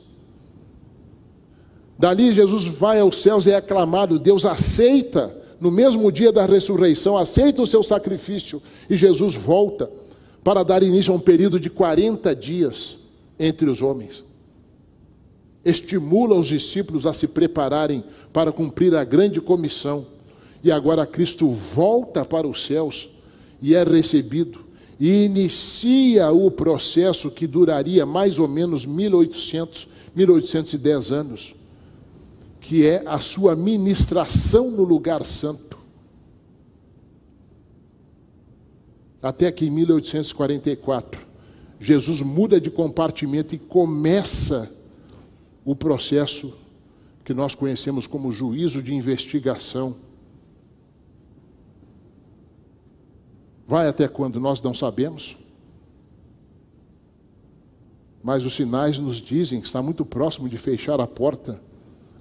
Dali 1.98 2.34
Jesus 2.34 2.66
vai 2.66 3.00
aos 3.00 3.22
céus 3.22 3.46
e 3.46 3.52
é 3.52 3.56
aclamado, 3.56 4.20
Deus 4.20 4.46
aceita, 4.46 5.36
no 5.60 5.72
mesmo 5.72 6.12
dia 6.12 6.32
da 6.32 6.46
ressurreição, 6.46 7.18
aceita 7.18 7.62
o 7.62 7.68
seu 7.68 7.84
sacrifício, 7.84 8.62
e 8.90 8.96
Jesus 8.96 9.36
volta 9.36 9.90
para 10.44 10.64
dar 10.64 10.84
início 10.84 11.14
a 11.14 11.16
um 11.16 11.20
período 11.20 11.60
de 11.60 11.70
40 11.70 12.36
dias 12.36 12.98
entre 13.40 13.70
os 13.70 13.82
homens. 13.82 14.24
Estimula 15.64 16.36
os 16.36 16.48
discípulos 16.48 17.06
a 17.06 17.14
se 17.14 17.28
prepararem 17.28 18.04
para 18.34 18.52
cumprir 18.52 18.94
a 18.96 19.04
grande 19.04 19.40
comissão. 19.40 20.06
E 20.62 20.72
agora 20.72 21.06
Cristo 21.06 21.50
volta 21.50 22.26
para 22.26 22.48
os 22.48 22.66
céus 22.66 23.10
e 23.62 23.74
é 23.74 23.84
recebido, 23.84 24.60
e 25.00 25.24
inicia 25.24 26.30
o 26.32 26.52
processo 26.52 27.32
que 27.32 27.48
duraria 27.48 28.06
mais 28.06 28.40
ou 28.40 28.48
menos 28.48 28.86
1800, 28.86 29.88
1810 30.14 31.12
anos, 31.12 31.56
que 32.64 32.86
é 32.86 33.04
a 33.06 33.20
sua 33.20 33.56
ministração 33.56 34.72
no 34.72 34.84
lugar 34.84 35.26
santo. 35.26 35.78
Até 39.22 39.52
que 39.52 39.66
em 39.66 39.70
1844, 39.70 41.26
Jesus 41.80 42.22
muda 42.22 42.60
de 42.60 42.72
compartimento 42.72 43.54
e 43.54 43.60
começa 43.60 44.72
o 45.64 45.76
processo 45.76 46.54
que 47.24 47.34
nós 47.34 47.54
conhecemos 47.56 48.08
como 48.08 48.32
juízo 48.32 48.82
de 48.82 48.94
investigação 48.94 49.96
Vai 53.68 53.88
até 53.88 54.08
quando 54.08 54.40
nós 54.40 54.62
não 54.62 54.74
sabemos. 54.74 55.38
Mas 58.22 58.46
os 58.46 58.54
sinais 58.54 59.00
nos 59.00 59.18
dizem 59.18 59.60
que 59.60 59.68
está 59.68 59.82
muito 59.82 60.06
próximo 60.06 60.48
de 60.48 60.58
fechar 60.58 61.00
a 61.02 61.08
porta, 61.08 61.62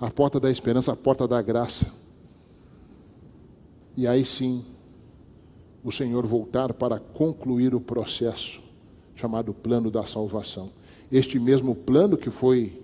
a 0.07 0.11
porta 0.11 0.39
da 0.39 0.51
esperança, 0.51 0.93
a 0.93 0.97
porta 0.97 1.27
da 1.27 1.41
graça. 1.41 1.87
E 3.97 4.07
aí 4.07 4.25
sim, 4.25 4.65
o 5.85 5.93
Senhor 5.93 6.27
voltar 6.27 6.73
para 6.73 6.99
concluir 6.99 7.75
o 7.75 7.81
processo 7.81 8.61
chamado 9.15 9.53
plano 9.55 9.91
da 9.91 10.05
salvação. 10.05 10.71
Este 11.11 11.39
mesmo 11.39 11.75
plano 11.75 12.17
que 12.17 12.31
foi 12.31 12.83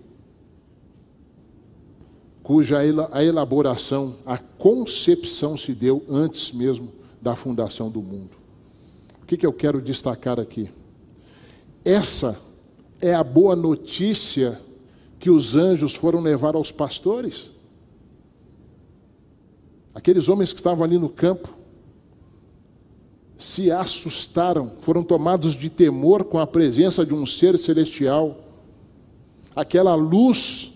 cuja 2.43 2.79
a 3.11 3.23
elaboração, 3.23 4.15
a 4.25 4.37
concepção 4.37 5.57
se 5.57 5.73
deu 5.73 6.03
antes 6.09 6.51
mesmo 6.51 6.91
da 7.21 7.35
fundação 7.35 7.89
do 7.91 8.01
mundo 8.01 8.39
que, 9.29 9.37
que 9.37 9.45
eu 9.45 9.53
quero 9.53 9.79
destacar 9.79 10.39
aqui? 10.39 10.71
Essa 11.85 12.35
é 12.99 13.13
a 13.13 13.23
boa 13.23 13.55
notícia 13.55 14.59
que 15.19 15.29
os 15.29 15.55
anjos 15.55 15.93
foram 15.93 16.21
levar 16.21 16.55
aos 16.55 16.71
pastores. 16.71 17.51
Aqueles 19.93 20.29
homens 20.29 20.53
que 20.53 20.59
estavam 20.59 20.83
ali 20.83 20.97
no 20.97 21.09
campo 21.09 21.49
se 23.37 23.71
assustaram, 23.71 24.71
foram 24.81 25.03
tomados 25.03 25.53
de 25.55 25.69
temor 25.69 26.23
com 26.23 26.39
a 26.39 26.47
presença 26.47 27.05
de 27.05 27.13
um 27.13 27.25
ser 27.25 27.59
celestial. 27.59 28.37
Aquela 29.55 29.93
luz, 29.93 30.71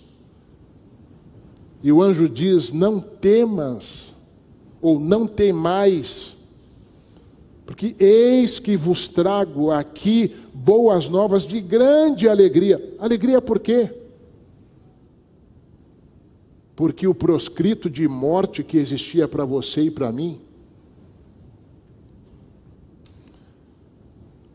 e 1.81 1.91
o 1.91 2.01
anjo 2.01 2.27
diz: 2.27 2.73
Não 2.73 2.99
temas, 2.99 4.13
ou 4.81 4.99
não 4.99 5.25
temais, 5.25 6.37
porque 7.65 7.95
eis 7.97 8.59
que 8.59 8.75
vos 8.75 9.07
trago 9.07 9.71
aqui 9.71 10.35
boas 10.53 11.07
novas 11.07 11.45
de 11.45 11.61
grande 11.61 12.27
alegria. 12.27 12.95
Alegria 12.99 13.41
por 13.41 13.59
quê? 13.59 14.02
Porque 16.83 17.07
o 17.07 17.15
proscrito 17.15 17.89
de 17.89 18.09
morte 18.09 18.61
que 18.61 18.75
existia 18.75 19.25
para 19.25 19.45
você 19.45 19.83
e 19.83 19.89
para 19.89 20.11
mim, 20.11 20.37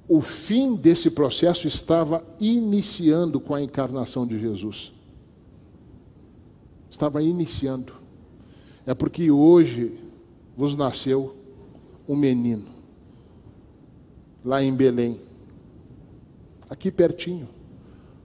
o 0.07 0.21
fim 0.21 0.77
desse 0.77 1.13
processo 1.13 1.67
estava 1.67 2.23
iniciando 2.39 3.41
com 3.41 3.55
a 3.55 3.63
encarnação 3.63 4.27
de 4.27 4.39
Jesus. 4.39 4.93
Estava 6.91 7.23
iniciando. 7.23 7.95
É 8.85 8.93
porque 8.93 9.31
hoje 9.31 9.99
vos 10.55 10.75
nasceu 10.75 11.35
um 12.07 12.15
menino 12.15 12.67
lá 14.45 14.63
em 14.63 14.77
Belém. 14.77 15.19
Aqui 16.69 16.91
pertinho. 16.91 17.49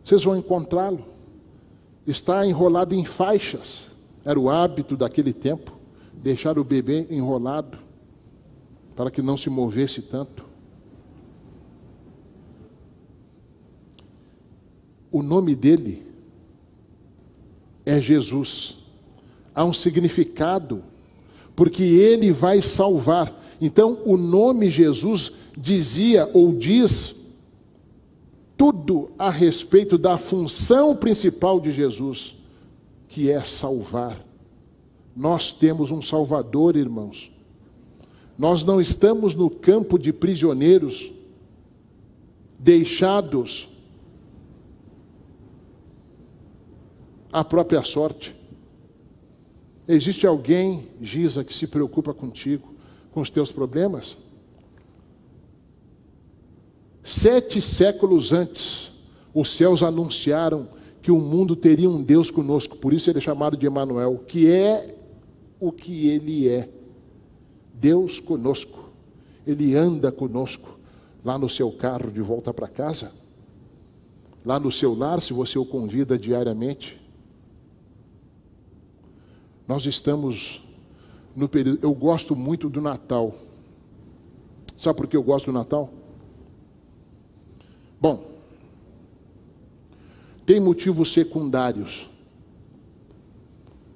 Vocês 0.04 0.26
vão 0.26 0.36
encontrá-lo. 0.36 1.06
Está 2.06 2.46
enrolado 2.46 2.94
em 2.94 3.06
faixas. 3.06 3.93
Era 4.26 4.40
o 4.40 4.50
hábito 4.50 4.96
daquele 4.96 5.34
tempo, 5.34 5.78
deixar 6.14 6.58
o 6.58 6.64
bebê 6.64 7.08
enrolado 7.10 7.78
para 8.96 9.12
que 9.12 9.22
não 9.22 9.38
se 9.38 9.50
movesse 9.50 10.02
tanto. 10.02 10.46
O 15.12 15.22
nome 15.22 15.56
dele 15.56 16.04
é 17.86 18.00
Jesus. 18.02 18.78
Há 19.54 19.64
um 19.64 19.74
significado, 19.74 20.84
porque 21.56 21.84
ele 21.84 22.32
vai 22.32 22.62
salvar. 22.62 23.32
Então, 23.62 24.00
o 24.06 24.18
nome 24.18 24.72
Jesus 24.72 25.34
dizia 25.56 26.30
ou 26.34 26.54
diz 26.54 27.24
tudo 28.58 29.12
a 29.20 29.30
respeito 29.30 29.98
da 29.98 30.18
função 30.18 30.96
principal 30.96 31.60
de 31.60 31.72
Jesus, 31.72 32.38
que 33.14 33.30
é 33.30 33.40
salvar. 33.42 34.20
Nós 35.16 35.52
temos 35.52 35.92
um 35.92 36.02
Salvador, 36.02 36.76
irmãos. 36.76 37.32
Nós 38.36 38.66
não 38.66 38.82
estamos 38.82 39.36
no 39.36 39.52
campo 39.52 40.00
de 40.00 40.12
prisioneiros, 40.12 41.12
deixados 42.58 43.70
à 47.32 47.44
própria 47.44 47.84
sorte. 47.84 48.34
Existe 49.88 50.26
alguém, 50.26 50.88
Giza, 51.00 51.44
que 51.44 51.54
se 51.54 51.68
preocupa 51.68 52.16
contigo, 52.16 52.74
com 53.12 53.22
os 53.22 53.30
teus 53.30 53.52
problemas? 53.52 54.18
Sete 57.04 57.62
séculos 57.62 58.34
antes, 58.34 58.92
os 59.36 59.52
céus 59.52 59.84
anunciaram 59.84 60.68
que 61.04 61.12
o 61.12 61.20
mundo 61.20 61.54
teria 61.54 61.90
um 61.90 62.02
Deus 62.02 62.32
conosco, 62.32 62.78
por 62.78 62.94
isso 62.94 63.10
ele 63.10 63.18
é 63.18 63.22
chamado 63.22 63.58
de 63.58 63.66
Emanuel, 63.66 64.24
que 64.26 64.50
é 64.50 64.96
o 65.60 65.70
que 65.70 66.08
ele 66.08 66.48
é. 66.48 66.70
Deus 67.74 68.22
conosco. 68.22 68.90
Ele 69.46 69.76
anda 69.76 70.14
conosco 70.14 70.80
lá 71.24 71.38
no 71.38 71.50
seu 71.50 71.70
carro 71.74 72.10
de 72.10 72.22
volta 72.22 72.54
para 72.54 72.70
casa, 72.70 73.12
lá 74.46 74.58
no 74.58 74.72
seu 74.72 74.98
lar, 74.98 75.22
se 75.22 75.34
você 75.34 75.60
o 75.60 75.66
convida 75.66 76.18
diariamente. 76.18 76.98
Nós 79.68 79.86
estamos 79.86 80.62
no 81.36 81.50
período. 81.50 81.80
Eu 81.84 81.94
gosto 81.94 82.34
muito 82.34 82.70
do 82.70 82.80
Natal. 82.80 83.36
Sabe 84.78 84.96
por 84.96 85.08
que 85.08 85.18
eu 85.18 85.24
gosto 85.24 85.48
do 85.48 85.52
Natal? 85.52 85.90
Bom, 88.00 88.33
tem 90.46 90.60
motivos 90.60 91.12
secundários. 91.12 92.10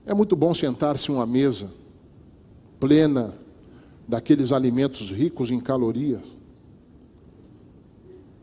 É 0.06 0.14
muito 0.14 0.36
bom 0.36 0.54
sentar-se 0.54 1.12
em 1.12 1.16
uma 1.16 1.26
mesa 1.26 1.70
plena 2.80 3.34
daqueles 4.08 4.52
alimentos 4.52 5.12
ricos 5.12 5.50
em 5.50 5.60
calorias. 5.60 6.22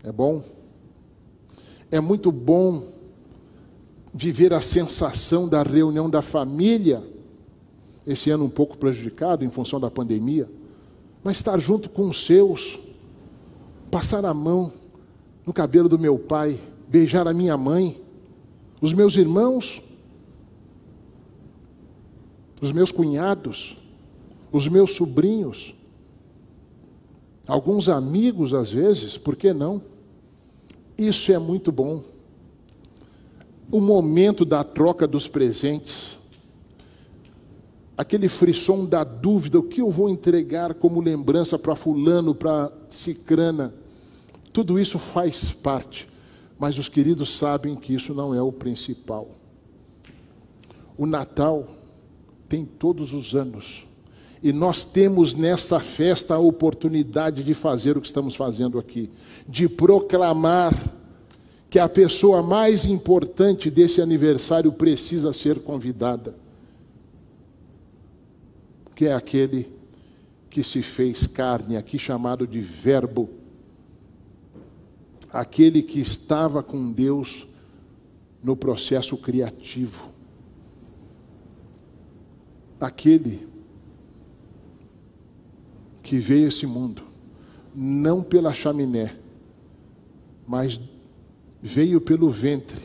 É 0.02 0.12
bom. 0.12 0.42
É 1.90 2.00
muito 2.00 2.30
bom 2.30 2.86
viver 4.12 4.52
a 4.52 4.60
sensação 4.60 5.48
da 5.48 5.62
reunião 5.62 6.10
da 6.10 6.20
família. 6.20 7.02
Esse 8.06 8.28
ano 8.28 8.44
um 8.44 8.50
pouco 8.50 8.76
prejudicado 8.76 9.44
em 9.44 9.50
função 9.50 9.80
da 9.80 9.90
pandemia, 9.90 10.46
mas 11.22 11.38
estar 11.38 11.58
junto 11.58 11.88
com 11.88 12.10
os 12.10 12.26
seus, 12.26 12.78
passar 13.90 14.26
a 14.26 14.34
mão 14.34 14.70
no 15.46 15.54
cabelo 15.54 15.88
do 15.88 15.98
meu 15.98 16.18
pai, 16.18 16.60
beijar 16.94 17.26
a 17.26 17.34
minha 17.34 17.56
mãe, 17.56 18.00
os 18.80 18.92
meus 18.92 19.16
irmãos, 19.16 19.82
os 22.62 22.70
meus 22.70 22.92
cunhados, 22.92 23.76
os 24.52 24.68
meus 24.68 24.92
sobrinhos, 24.92 25.74
alguns 27.48 27.88
amigos 27.88 28.54
às 28.54 28.70
vezes, 28.70 29.18
por 29.18 29.34
que 29.34 29.52
não? 29.52 29.82
Isso 30.96 31.32
é 31.32 31.38
muito 31.38 31.72
bom. 31.72 32.00
O 33.72 33.80
momento 33.80 34.44
da 34.44 34.62
troca 34.62 35.04
dos 35.04 35.26
presentes, 35.26 36.16
aquele 37.96 38.28
frisson 38.28 38.86
da 38.86 39.02
dúvida, 39.02 39.58
o 39.58 39.64
que 39.64 39.80
eu 39.80 39.90
vou 39.90 40.08
entregar 40.08 40.74
como 40.74 41.00
lembrança 41.00 41.58
para 41.58 41.74
fulano, 41.74 42.36
para 42.36 42.70
cicrana, 42.88 43.74
tudo 44.52 44.78
isso 44.78 44.96
faz 44.96 45.50
parte, 45.50 46.13
mas 46.58 46.78
os 46.78 46.88
queridos 46.88 47.36
sabem 47.36 47.74
que 47.74 47.94
isso 47.94 48.14
não 48.14 48.34
é 48.34 48.40
o 48.40 48.52
principal. 48.52 49.28
O 50.96 51.06
Natal 51.06 51.66
tem 52.48 52.64
todos 52.64 53.12
os 53.12 53.34
anos. 53.34 53.84
E 54.42 54.52
nós 54.52 54.84
temos 54.84 55.34
nessa 55.34 55.80
festa 55.80 56.34
a 56.34 56.38
oportunidade 56.38 57.42
de 57.42 57.54
fazer 57.54 57.96
o 57.96 58.00
que 58.00 58.06
estamos 58.06 58.36
fazendo 58.36 58.78
aqui, 58.78 59.10
de 59.48 59.68
proclamar 59.68 60.72
que 61.70 61.78
a 61.78 61.88
pessoa 61.88 62.42
mais 62.42 62.84
importante 62.84 63.70
desse 63.70 64.00
aniversário 64.00 64.70
precisa 64.70 65.32
ser 65.32 65.58
convidada, 65.60 66.36
que 68.94 69.06
é 69.06 69.14
aquele 69.14 69.72
que 70.48 70.62
se 70.62 70.82
fez 70.82 71.26
carne, 71.26 71.76
aqui 71.76 71.98
chamado 71.98 72.46
de 72.46 72.60
Verbo, 72.60 73.28
aquele 75.34 75.82
que 75.82 76.00
estava 76.00 76.62
com 76.62 76.92
Deus 76.92 77.46
no 78.42 78.56
processo 78.56 79.16
criativo 79.18 80.14
aquele 82.84 83.48
que 86.02 86.18
veio 86.18 86.48
esse 86.48 86.66
mundo, 86.66 87.02
não 87.74 88.22
pela 88.22 88.52
chaminé, 88.52 89.14
mas 90.46 90.78
veio 91.60 92.00
pelo 92.00 92.28
ventre, 92.28 92.82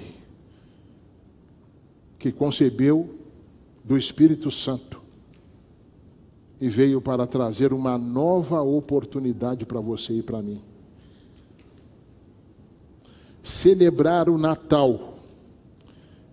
que 2.17 2.31
concebeu 2.31 3.13
do 3.83 3.97
Espírito 3.97 4.49
Santo 4.49 5.01
e 6.61 6.69
veio 6.69 7.01
para 7.01 7.25
trazer 7.25 7.71
uma 7.73 7.97
nova 7.97 8.61
oportunidade 8.61 9.65
para 9.65 9.79
você 9.79 10.13
e 10.13 10.23
para 10.23 10.41
mim. 10.41 10.61
Celebrar 13.41 14.29
o 14.29 14.37
Natal 14.37 15.19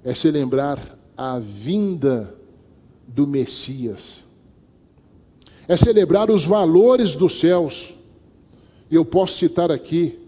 é 0.04 0.14
celebrar 0.14 0.78
a 1.16 1.38
vinda 1.38 2.34
do 3.06 3.26
Messias. 3.26 4.24
É 5.66 5.76
celebrar 5.76 6.30
os 6.30 6.44
valores 6.44 7.16
dos 7.16 7.40
céus. 7.40 7.94
Eu 8.90 9.04
posso 9.04 9.38
citar 9.38 9.70
aqui 9.70 10.18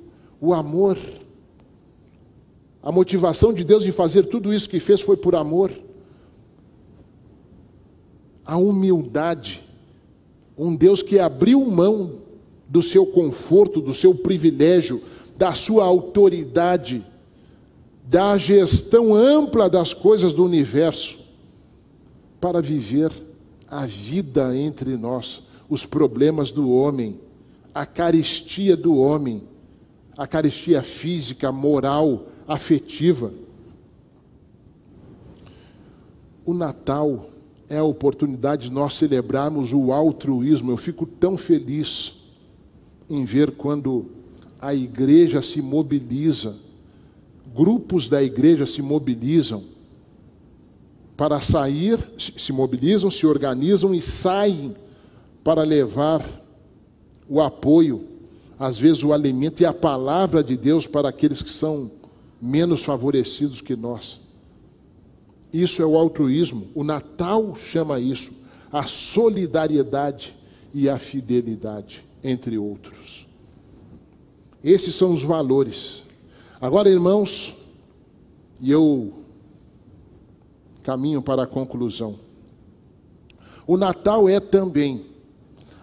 o 0.41 0.53
amor. 0.53 0.99
A 2.83 2.91
motivação 2.91 3.53
de 3.53 3.63
Deus 3.63 3.83
de 3.83 3.93
fazer 3.93 4.25
tudo 4.25 4.53
isso 4.53 4.69
que 4.69 4.81
fez 4.81 5.01
foi 5.01 5.17
por 5.17 5.35
amor. 5.35 5.71
A 8.45 8.57
humildade. 8.57 9.63
Um 10.57 10.75
Deus 10.75 11.03
que 11.03 11.19
abriu 11.19 11.65
mão 11.67 12.23
do 12.69 12.83
seu 12.83 13.07
conforto, 13.07 13.81
do 13.81 13.95
seu 13.95 14.15
privilégio, 14.15 15.01
da 15.39 15.55
sua 15.55 15.85
autoridade, 15.85 17.07
da 18.05 18.37
gestão 18.37 19.15
ampla 19.15 19.71
das 19.71 19.95
coisas 19.95 20.33
do 20.33 20.45
universo 20.45 21.21
para 22.41 22.61
viver 22.61 23.13
a 23.71 23.87
vida 23.87 24.57
entre 24.57 24.97
nós, 24.97 25.45
os 25.69 25.87
problemas 25.87 26.51
do 26.51 26.73
homem, 26.73 27.21
a 27.73 27.87
caristia 27.87 28.77
do 28.77 28.97
homem, 28.97 29.45
a 30.17 30.27
caristia 30.27 30.83
física, 30.83 31.53
moral, 31.53 32.27
afetiva. 32.49 33.33
O 36.45 36.53
Natal 36.53 37.27
é 37.69 37.79
a 37.79 37.85
oportunidade 37.85 38.69
de 38.69 38.75
nós 38.75 38.95
celebrarmos 38.95 39.73
o 39.73 39.93
altruísmo. 39.93 40.73
Eu 40.73 40.77
fico 40.77 41.07
tão 41.07 41.37
feliz 41.37 42.15
em 43.09 43.25
ver 43.25 43.53
quando 43.53 44.18
a 44.61 44.75
igreja 44.75 45.41
se 45.43 45.63
mobiliza, 45.63 46.57
grupos 47.55 48.09
da 48.09 48.23
igreja 48.23 48.67
se 48.67 48.83
mobilizam 48.83 49.63
para 51.17 51.41
sair, 51.41 51.99
se 52.19 52.53
mobilizam, 52.53 53.11
se 53.11 53.27
organizam 53.27 53.95
e 53.95 54.01
saem 54.01 54.75
para 55.43 55.63
levar 55.63 56.25
o 57.29 57.41
apoio, 57.41 58.05
às 58.59 58.79
vezes 58.79 59.03
o 59.03 59.13
alimento 59.13 59.61
e 59.61 59.67
a 59.67 59.73
palavra 59.73 60.43
de 60.43 60.57
Deus 60.57 60.87
para 60.87 61.09
aqueles 61.09 61.43
que 61.43 61.51
são 61.51 61.91
menos 62.41 62.85
favorecidos 62.85 63.61
que 63.61 63.75
nós. 63.75 64.21
Isso 65.53 65.83
é 65.83 65.87
o 65.87 65.97
altruísmo. 65.97 66.69
O 66.75 66.85
Natal 66.85 67.57
chama 67.57 67.99
isso 67.99 68.33
a 68.71 68.83
solidariedade 68.85 70.35
e 70.75 70.89
a 70.89 70.99
fidelidade, 70.99 72.05
entre 72.23 72.59
outros. 72.59 72.98
Esses 74.63 74.95
são 74.95 75.13
os 75.13 75.23
valores. 75.23 76.05
Agora, 76.61 76.89
irmãos, 76.89 77.55
e 78.61 78.71
eu 78.71 79.13
caminho 80.83 81.23
para 81.23 81.43
a 81.43 81.47
conclusão. 81.47 82.19
O 83.67 83.77
Natal 83.77 84.29
é 84.29 84.41
também 84.41 85.05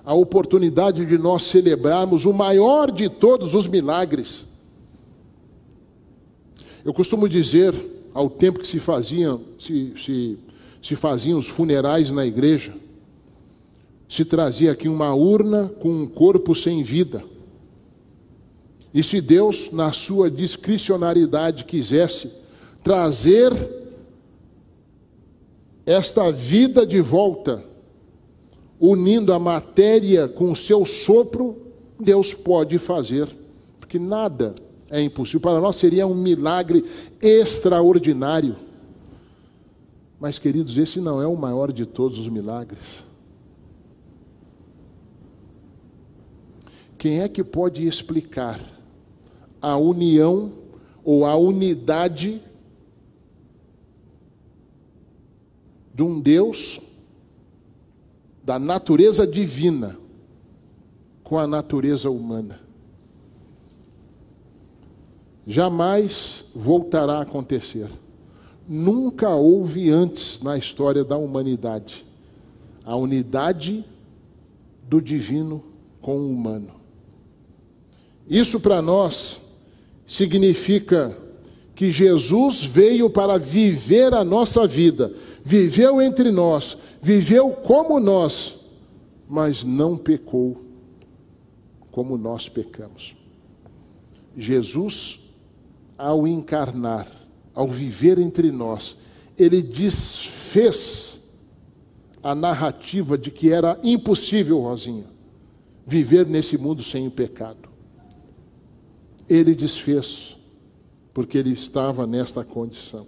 a 0.04 0.14
oportunidade 0.14 1.06
de 1.06 1.18
nós 1.18 1.44
celebrarmos 1.44 2.26
o 2.26 2.34
maior 2.34 2.92
de 2.92 3.10
todos 3.10 3.54
os 3.54 3.68
milagres. 3.68 4.48
Eu 6.84 6.94
costumo 6.94 7.30
dizer, 7.30 7.74
ao 8.14 8.30
tempo 8.30 8.60
que 8.60 8.68
se 8.68 8.80
faziam, 8.80 9.42
se, 9.58 9.94
se, 10.04 10.40
se 10.82 10.96
faziam 10.96 11.40
os 11.40 11.48
funerais 11.48 12.12
na 12.12 12.26
igreja, 12.26 12.74
se 14.10 14.24
trazia 14.26 14.72
aqui 14.72 14.88
uma 14.88 15.14
urna 15.14 15.72
com 15.80 15.90
um 15.90 16.08
corpo 16.08 16.54
sem 16.54 16.84
vida. 16.84 17.24
E 18.96 19.04
se 19.04 19.20
Deus, 19.20 19.74
na 19.74 19.92
sua 19.92 20.32
discricionariedade, 20.32 21.66
quisesse 21.66 22.32
trazer 22.82 23.52
esta 25.86 26.32
vida 26.32 26.86
de 26.86 27.02
volta, 27.02 27.62
unindo 28.80 29.34
a 29.34 29.38
matéria 29.38 30.30
com 30.30 30.50
o 30.50 30.56
seu 30.56 30.86
sopro, 30.86 31.58
Deus 32.00 32.34
pode 32.34 32.80
fazer, 32.80 33.28
porque 33.82 34.00
nada 34.00 34.56
é 34.90 35.02
impossível. 35.02 35.42
Para 35.42 35.60
nós 35.60 35.76
seria 35.76 36.08
um 36.08 36.16
milagre 36.16 36.82
extraordinário. 37.22 38.56
Mas, 40.18 40.40
queridos, 40.40 40.78
esse 40.78 41.02
não 41.02 41.22
é 41.22 41.28
o 41.28 41.36
maior 41.36 41.74
de 41.74 41.86
todos 41.86 42.18
os 42.18 42.30
milagres. 42.30 43.04
Quem 46.98 47.20
é 47.20 47.28
que 47.28 47.44
pode 47.44 47.86
explicar 47.86 48.75
a 49.66 49.76
união 49.78 50.52
ou 51.04 51.26
a 51.26 51.36
unidade 51.36 52.40
de 55.92 56.04
um 56.04 56.22
Deus 56.22 56.80
da 58.44 58.60
natureza 58.60 59.26
divina 59.26 59.98
com 61.24 61.40
a 61.40 61.48
natureza 61.48 62.12
humana. 62.12 62.60
Jamais 65.48 66.46
voltará 66.54 67.14
a 67.14 67.22
acontecer. 67.24 67.90
Nunca 68.68 69.30
houve 69.30 69.90
antes 69.90 70.44
na 70.44 70.60
história 70.60 71.04
da 71.04 71.18
humanidade 71.18 72.06
a 72.84 72.96
unidade 72.96 73.84
do 74.88 75.02
divino 75.02 75.64
com 76.04 76.18
o 76.18 76.30
humano. 76.30 76.70
Isso 78.30 78.60
para 78.60 78.80
nós 78.80 79.45
significa 80.06 81.18
que 81.76 81.92
Jesus 81.92 82.64
veio 82.64 83.10
para 83.10 83.38
viver 83.38 84.14
a 84.14 84.24
nossa 84.24 84.66
vida, 84.68 85.12
viveu 85.44 86.02
entre 86.02 86.32
nós, 86.32 86.78
viveu 87.02 87.52
como 87.52 88.00
nós, 88.00 88.54
mas 89.28 89.64
não 89.64 89.98
pecou 89.98 90.64
como 91.92 92.18
nós 92.18 92.48
pecamos. 92.48 93.16
Jesus, 94.38 95.20
ao 95.98 96.28
encarnar, 96.28 97.08
ao 97.54 97.68
viver 97.68 98.20
entre 98.20 98.52
nós, 98.52 98.98
ele 99.38 99.62
desfez 99.62 101.20
a 102.24 102.34
narrativa 102.34 103.18
de 103.18 103.32
que 103.32 103.52
era 103.52 103.80
impossível, 103.84 104.60
Rosinha, 104.60 105.06
viver 105.86 106.26
nesse 106.26 106.58
mundo 106.58 106.82
sem 106.82 107.08
o 107.08 107.12
pecado. 107.12 107.75
Ele 109.28 109.56
desfez, 109.56 110.38
porque 111.14 111.38
ele 111.38 111.52
estava 111.52 112.06
nesta 112.06 112.44
condição. 112.44 113.06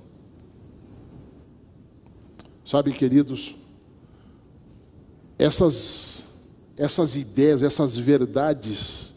Sabe, 2.65 2.91
queridos, 2.91 3.55
essas, 5.37 6.23
essas 6.75 7.15
ideias, 7.15 7.63
essas 7.63 7.95
verdades 7.95 9.13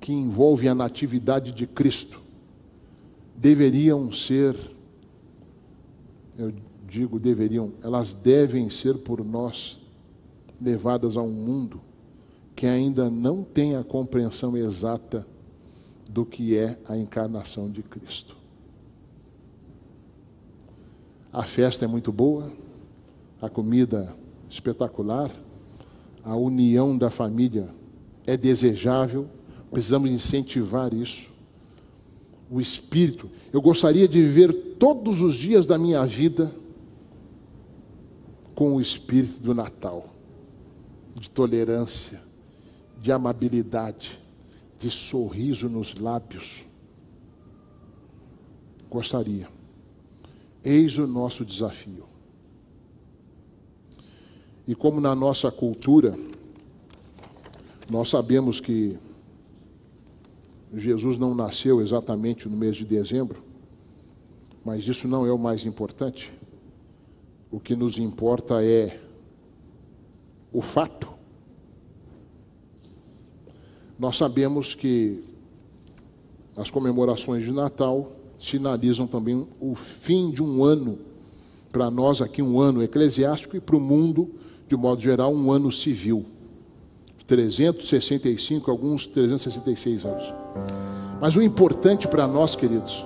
que 0.00 0.12
envolvem 0.12 0.68
a 0.68 0.74
natividade 0.74 1.52
de 1.52 1.66
Cristo 1.66 2.20
deveriam 3.36 4.12
ser, 4.12 4.54
eu 6.36 6.52
digo 6.86 7.18
deveriam, 7.18 7.72
elas 7.82 8.14
devem 8.14 8.68
ser 8.68 8.98
por 8.98 9.24
nós 9.24 9.78
levadas 10.60 11.16
a 11.16 11.22
um 11.22 11.30
mundo 11.30 11.80
que 12.54 12.66
ainda 12.66 13.10
não 13.10 13.42
tem 13.42 13.76
a 13.76 13.82
compreensão 13.82 14.56
exata 14.56 15.26
do 16.10 16.24
que 16.24 16.56
é 16.56 16.78
a 16.88 16.96
encarnação 16.96 17.70
de 17.70 17.82
Cristo. 17.82 18.36
A 21.32 21.42
festa 21.42 21.84
é 21.84 21.88
muito 21.88 22.12
boa, 22.12 22.52
a 23.42 23.48
comida 23.48 24.14
espetacular, 24.48 25.30
a 26.22 26.36
união 26.36 26.96
da 26.96 27.10
família 27.10 27.68
é 28.26 28.36
desejável, 28.36 29.28
precisamos 29.70 30.10
incentivar 30.10 30.94
isso. 30.94 31.28
O 32.50 32.60
espírito, 32.60 33.28
eu 33.52 33.60
gostaria 33.60 34.06
de 34.06 34.20
viver 34.20 34.52
todos 34.78 35.20
os 35.20 35.34
dias 35.34 35.66
da 35.66 35.76
minha 35.76 36.04
vida 36.06 36.54
com 38.54 38.76
o 38.76 38.80
espírito 38.80 39.40
do 39.40 39.52
Natal, 39.54 40.06
de 41.18 41.28
tolerância, 41.28 42.20
de 43.02 43.10
amabilidade, 43.10 44.18
de 44.84 44.90
sorriso 44.90 45.66
nos 45.66 45.94
lábios. 45.94 46.62
Gostaria. 48.90 49.48
Eis 50.62 50.98
o 50.98 51.06
nosso 51.06 51.42
desafio. 51.42 52.04
E 54.68 54.74
como 54.74 55.00
na 55.00 55.14
nossa 55.14 55.50
cultura, 55.50 56.14
nós 57.88 58.10
sabemos 58.10 58.60
que 58.60 58.98
Jesus 60.74 61.16
não 61.16 61.34
nasceu 61.34 61.80
exatamente 61.80 62.46
no 62.46 62.54
mês 62.54 62.76
de 62.76 62.84
dezembro, 62.84 63.42
mas 64.62 64.86
isso 64.86 65.08
não 65.08 65.24
é 65.24 65.32
o 65.32 65.38
mais 65.38 65.64
importante. 65.64 66.30
O 67.50 67.58
que 67.58 67.74
nos 67.74 67.96
importa 67.96 68.62
é 68.62 69.00
o 70.52 70.60
fato. 70.60 71.13
Nós 73.98 74.16
sabemos 74.16 74.74
que 74.74 75.22
as 76.56 76.70
comemorações 76.70 77.44
de 77.44 77.52
Natal 77.52 78.12
sinalizam 78.38 79.06
também 79.06 79.46
o 79.60 79.74
fim 79.74 80.30
de 80.30 80.42
um 80.42 80.64
ano, 80.64 80.98
para 81.72 81.90
nós 81.90 82.20
aqui 82.20 82.42
um 82.42 82.60
ano 82.60 82.82
eclesiástico 82.82 83.56
e 83.56 83.60
para 83.60 83.76
o 83.76 83.80
mundo, 83.80 84.30
de 84.68 84.76
modo 84.76 85.00
geral, 85.00 85.32
um 85.32 85.50
ano 85.50 85.72
civil. 85.72 86.24
365, 87.26 88.70
alguns 88.70 89.06
366 89.06 90.04
anos. 90.04 90.32
Mas 91.20 91.34
o 91.36 91.42
importante 91.42 92.06
para 92.06 92.26
nós, 92.26 92.54
queridos, 92.54 93.04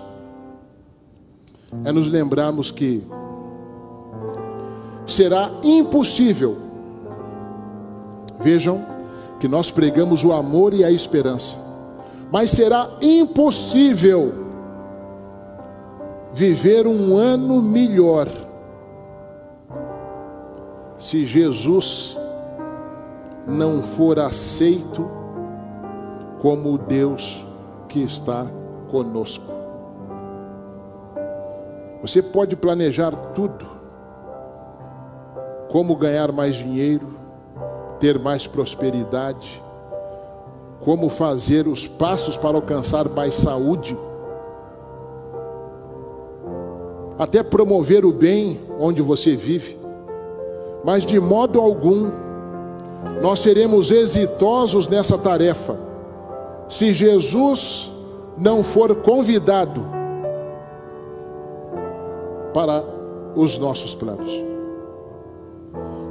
é 1.84 1.92
nos 1.92 2.08
lembrarmos 2.08 2.70
que 2.70 3.02
será 5.06 5.50
impossível. 5.62 6.58
Vejam 8.40 8.97
que 9.40 9.48
nós 9.48 9.70
pregamos 9.70 10.24
o 10.24 10.32
amor 10.32 10.74
e 10.74 10.84
a 10.84 10.90
esperança, 10.90 11.56
mas 12.30 12.50
será 12.50 12.88
impossível 13.00 14.46
viver 16.32 16.86
um 16.86 17.16
ano 17.16 17.60
melhor 17.62 18.28
se 20.98 21.24
Jesus 21.24 22.16
não 23.46 23.82
for 23.82 24.18
aceito 24.18 25.08
como 26.40 26.74
o 26.74 26.78
Deus 26.78 27.44
que 27.88 28.00
está 28.02 28.46
conosco. 28.90 29.58
Você 32.02 32.22
pode 32.22 32.54
planejar 32.54 33.10
tudo, 33.34 33.66
como 35.68 35.96
ganhar 35.96 36.30
mais 36.30 36.56
dinheiro, 36.56 37.16
ter 38.00 38.18
mais 38.18 38.46
prosperidade, 38.46 39.62
como 40.80 41.08
fazer 41.08 41.66
os 41.66 41.86
passos 41.86 42.36
para 42.36 42.56
alcançar 42.56 43.08
mais 43.08 43.34
saúde, 43.34 43.96
até 47.18 47.42
promover 47.42 48.04
o 48.04 48.12
bem 48.12 48.60
onde 48.78 49.02
você 49.02 49.34
vive, 49.34 49.76
mas 50.84 51.04
de 51.04 51.18
modo 51.18 51.60
algum 51.60 52.10
nós 53.20 53.40
seremos 53.40 53.90
exitosos 53.90 54.88
nessa 54.88 55.18
tarefa 55.18 55.76
se 56.68 56.92
Jesus 56.92 57.90
não 58.36 58.62
for 58.62 58.94
convidado 58.96 59.84
para 62.52 62.84
os 63.34 63.56
nossos 63.58 63.94
planos. 63.94 64.57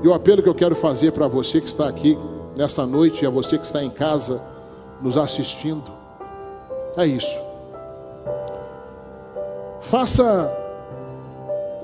E 0.08 0.10
o 0.10 0.14
apelo 0.14 0.42
que 0.42 0.48
eu 0.48 0.56
quero 0.56 0.74
fazer 0.74 1.12
para 1.12 1.28
você 1.28 1.60
que 1.60 1.68
está 1.68 1.86
aqui 1.86 2.18
nessa 2.56 2.86
noite 2.86 3.24
e 3.24 3.28
a 3.28 3.30
você 3.30 3.58
que 3.58 3.66
está 3.66 3.84
em 3.84 3.90
casa 3.90 4.42
nos 5.02 5.18
assistindo 5.18 5.84
é 6.96 7.06
isso. 7.06 7.38
Faça 9.82 10.50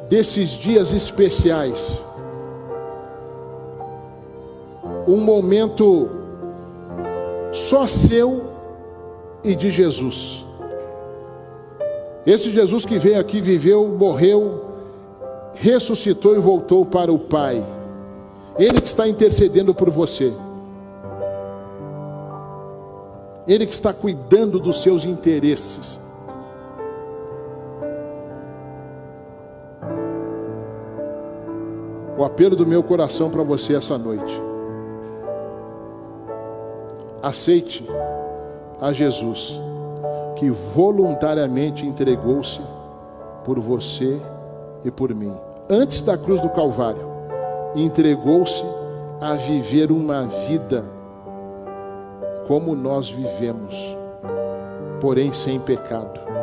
desses 0.08 0.52
dias 0.52 0.94
especiais 0.94 2.02
um 5.06 5.18
momento 5.18 6.10
só 7.52 7.90
seu 7.90 8.54
e 9.44 9.54
de 9.54 9.70
Jesus. 9.70 10.46
Esse 12.26 12.52
Jesus 12.52 12.86
que 12.86 12.98
veio 12.98 13.20
aqui, 13.20 13.42
viveu, 13.42 13.86
morreu, 13.90 14.64
ressuscitou 15.58 16.38
e 16.38 16.40
voltou 16.40 16.86
para 16.86 17.12
o 17.12 17.20
Pai. 17.20 17.83
Ele 18.58 18.80
que 18.80 18.88
está 18.88 19.08
intercedendo 19.08 19.74
por 19.74 19.90
você. 19.90 20.32
Ele 23.48 23.66
que 23.66 23.74
está 23.74 23.94
cuidando 23.94 24.60
dos 24.60 24.82
seus 24.84 25.04
interesses. 25.04 26.00
O 32.18 32.24
apelo 32.24 32.56
do 32.56 32.66
meu 32.66 32.84
coração 32.84 33.30
para 33.30 33.44
você 33.44 33.76
essa 33.76 33.98
noite. 33.98 34.40
Aceite 37.22 37.86
a 38.80 38.94
Jesus, 38.94 39.60
que 40.36 40.50
voluntariamente 40.50 41.86
entregou-se 41.86 42.62
por 43.44 43.60
você 43.60 44.22
e 44.86 44.92
por 44.92 45.14
mim, 45.14 45.34
antes 45.70 46.02
da 46.02 46.18
cruz 46.18 46.40
do 46.40 46.50
Calvário 46.50 47.13
entregou-se 47.76 48.64
a 49.22 49.34
viver 49.34 49.92
uma 49.92 50.24
vida 50.48 50.84
como 52.48 52.76
nós 52.76 53.10
vivemos, 53.10 53.76
porém 55.00 55.32
sem 55.32 55.60
pecado. 55.60 56.34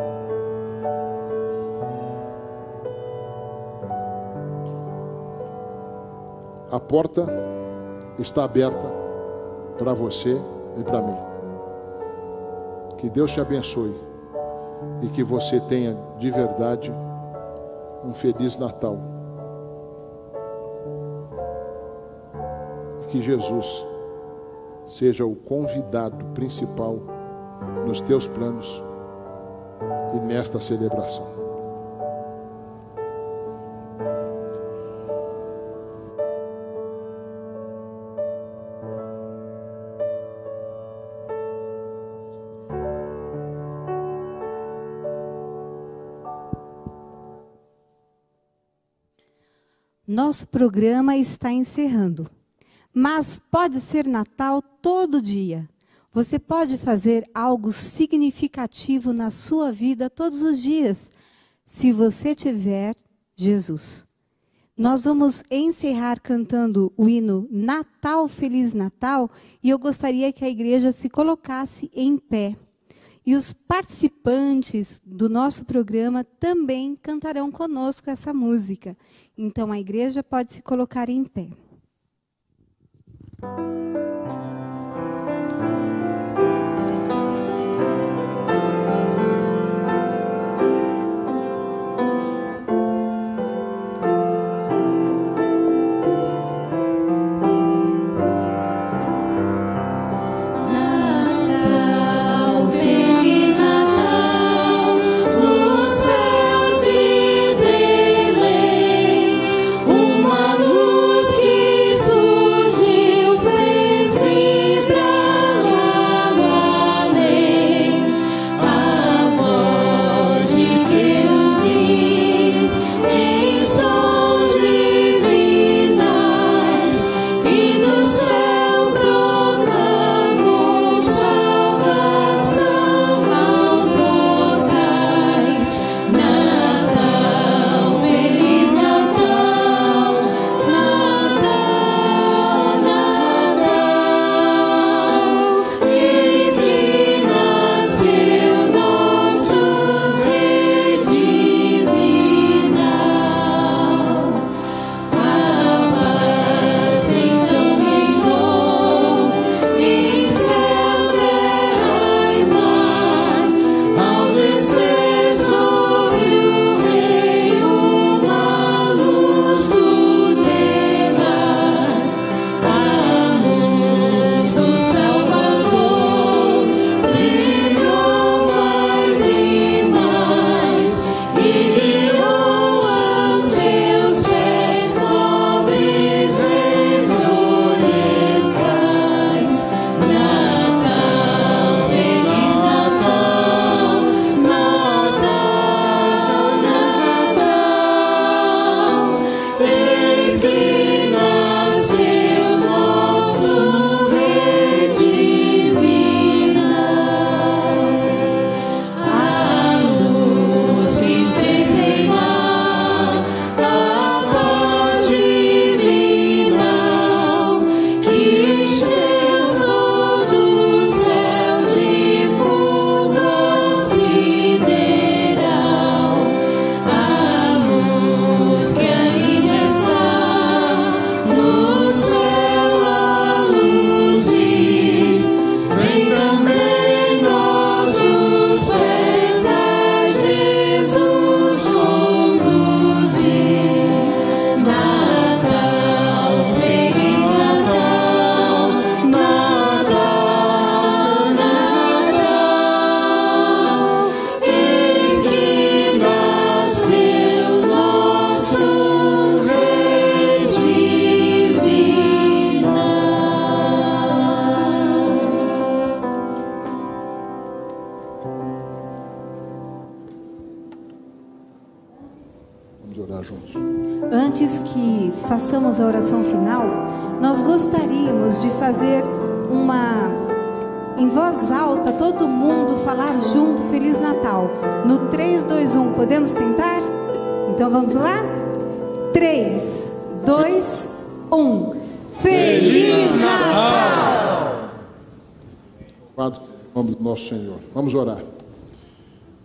a 6.70 6.78
porta 6.78 7.26
está 8.18 8.44
aberta 8.44 8.86
para 9.76 9.92
você 9.92 10.40
e 10.78 10.84
para 10.84 11.02
mim. 11.02 11.18
Que 12.98 13.10
Deus 13.10 13.32
te 13.32 13.40
abençoe 13.40 13.94
e 15.02 15.08
que 15.08 15.24
você 15.24 15.58
tenha 15.60 15.96
de 16.18 16.30
verdade 16.30 16.92
um 18.04 18.12
feliz 18.12 18.58
Natal. 18.58 19.09
Que 23.10 23.20
Jesus 23.20 23.66
seja 24.86 25.24
o 25.24 25.34
convidado 25.34 26.24
principal 26.34 26.98
nos 27.86 28.00
teus 28.00 28.26
planos 28.26 28.82
e 30.14 30.20
nesta 30.20 30.60
celebração. 30.60 31.40
Nosso 50.06 50.48
programa 50.48 51.16
está 51.16 51.52
encerrando. 51.52 52.39
Mas 52.92 53.38
pode 53.38 53.80
ser 53.80 54.06
Natal 54.06 54.60
todo 54.60 55.22
dia. 55.22 55.68
Você 56.12 56.38
pode 56.40 56.76
fazer 56.76 57.24
algo 57.32 57.70
significativo 57.70 59.12
na 59.12 59.30
sua 59.30 59.70
vida 59.70 60.10
todos 60.10 60.42
os 60.42 60.60
dias, 60.60 61.10
se 61.64 61.92
você 61.92 62.34
tiver 62.34 62.96
Jesus. 63.36 64.08
Nós 64.76 65.04
vamos 65.04 65.44
encerrar 65.50 66.18
cantando 66.20 66.92
o 66.96 67.08
hino 67.08 67.46
Natal, 67.50 68.26
Feliz 68.26 68.74
Natal, 68.74 69.30
e 69.62 69.70
eu 69.70 69.78
gostaria 69.78 70.32
que 70.32 70.44
a 70.44 70.48
igreja 70.48 70.90
se 70.90 71.08
colocasse 71.08 71.90
em 71.94 72.18
pé. 72.18 72.56
E 73.24 73.36
os 73.36 73.52
participantes 73.52 75.00
do 75.04 75.28
nosso 75.28 75.64
programa 75.64 76.24
também 76.24 76.96
cantarão 76.96 77.52
conosco 77.52 78.10
essa 78.10 78.34
música. 78.34 78.96
Então 79.38 79.70
a 79.70 79.78
igreja 79.78 80.22
pode 80.22 80.52
se 80.52 80.62
colocar 80.62 81.08
em 81.08 81.22
pé. 81.24 81.50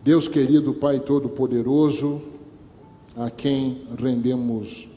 Deus 0.04 0.28
querido, 0.28 0.76
Pai 0.76 1.00
Todo-Poderoso, 1.00 2.22
a 3.16 3.32
quem 3.32 3.88
rendemos 3.98 4.88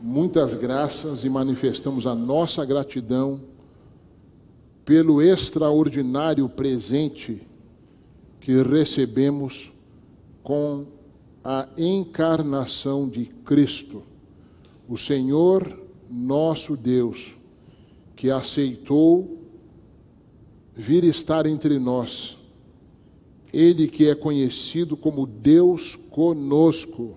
muitas 0.00 0.54
graças 0.54 1.24
e 1.24 1.28
manifestamos 1.28 2.06
a 2.06 2.14
nossa 2.14 2.64
gratidão 2.64 3.40
pelo 4.86 5.20
extraordinário 5.20 6.48
presente 6.48 7.46
que 8.40 8.62
recebemos 8.62 9.72
com 10.42 10.86
a 11.48 11.68
encarnação 11.78 13.08
de 13.08 13.24
Cristo, 13.24 14.02
o 14.88 14.98
Senhor 14.98 15.80
nosso 16.10 16.76
Deus, 16.76 17.34
que 18.16 18.32
aceitou 18.32 19.46
vir 20.74 21.04
estar 21.04 21.46
entre 21.46 21.78
nós, 21.78 22.36
Ele 23.52 23.86
que 23.86 24.08
é 24.08 24.14
conhecido 24.16 24.96
como 24.96 25.24
Deus 25.24 25.94
conosco 25.94 27.16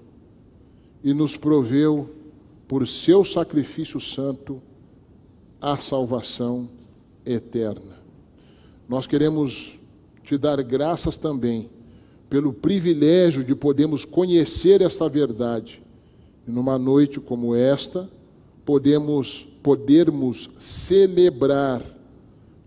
e 1.04 1.12
nos 1.12 1.36
proveu 1.36 2.08
por 2.68 2.88
seu 2.88 3.26
sacrifício 3.26 4.00
santo 4.00 4.62
a 5.60 5.76
salvação 5.76 6.70
eterna. 7.26 7.98
Nós 8.88 9.08
queremos 9.08 9.80
te 10.22 10.38
dar 10.38 10.62
graças 10.62 11.18
também 11.18 11.68
pelo 12.30 12.54
privilégio 12.54 13.44
de 13.44 13.56
podermos 13.56 14.06
conhecer 14.06 14.82
esta 14.82 15.10
verdade. 15.10 15.82
E 16.48 16.52
numa 16.52 16.78
noite 16.78 17.20
como 17.20 17.56
esta, 17.56 18.08
podemos 18.66 19.48
podermos 19.64 20.50
celebrar 20.60 21.84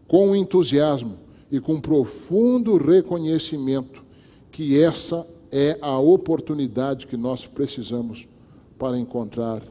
com 0.09 0.35
entusiasmo 0.35 1.17
e 1.51 1.61
com 1.61 1.81
profundo 1.81 2.77
reconhecimento 2.77 4.03
que 4.51 4.79
essa 4.79 5.27
é 5.51 5.79
a 5.81 5.99
oportunidade 5.99 7.07
que 7.07 7.17
nós 7.17 7.47
precisamos 7.47 8.27
para 8.79 8.99
encontrar 8.99 9.63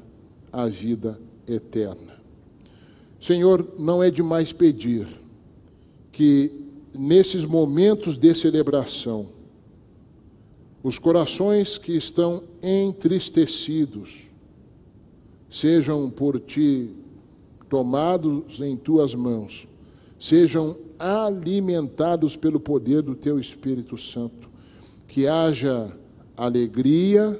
a 0.53 0.67
vida 0.67 1.19
eterna. 1.47 2.11
Senhor, 3.19 3.73
não 3.77 4.01
é 4.01 4.09
demais 4.09 4.51
pedir 4.51 5.07
que 6.11 6.51
nesses 6.97 7.45
momentos 7.45 8.17
de 8.17 8.33
celebração, 8.33 9.27
os 10.83 10.97
corações 10.97 11.77
que 11.77 11.95
estão 11.95 12.43
entristecidos 12.61 14.21
sejam 15.49 16.09
por 16.09 16.39
ti 16.39 16.89
tomados 17.69 18.59
em 18.61 18.75
tuas 18.75 19.13
mãos, 19.13 19.67
sejam 20.19 20.77
alimentados 20.97 22.35
pelo 22.35 22.59
poder 22.59 23.01
do 23.01 23.15
teu 23.15 23.39
Espírito 23.39 23.97
Santo, 23.97 24.49
que 25.07 25.27
haja 25.27 25.91
alegria, 26.37 27.39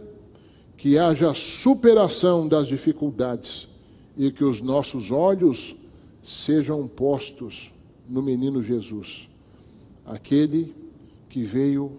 que 0.78 0.98
haja 0.98 1.34
superação 1.34 2.48
das 2.48 2.68
dificuldades 2.68 3.68
e 4.18 4.32
que 4.32 4.44
os 4.44 4.62
nossos 4.62 5.12
olhos 5.12 5.76
sejam 6.24 6.88
postos 6.88 7.72
no 8.08 8.22
menino 8.22 8.62
Jesus, 8.62 9.30
aquele 10.06 10.74
que 11.30 11.44
veio, 11.44 11.92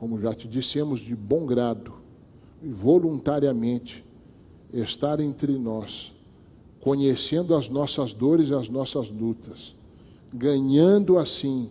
como 0.00 0.18
já 0.18 0.32
te 0.32 0.48
dissemos, 0.48 1.00
de 1.00 1.14
bom 1.14 1.44
grado 1.44 1.92
e 2.62 2.70
voluntariamente 2.70 4.02
estar 4.72 5.20
entre 5.20 5.52
nós, 5.58 6.14
conhecendo 6.80 7.54
as 7.54 7.68
nossas 7.68 8.14
dores 8.14 8.48
e 8.48 8.54
as 8.54 8.70
nossas 8.70 9.10
lutas, 9.10 9.74
ganhando 10.32 11.18
assim 11.18 11.68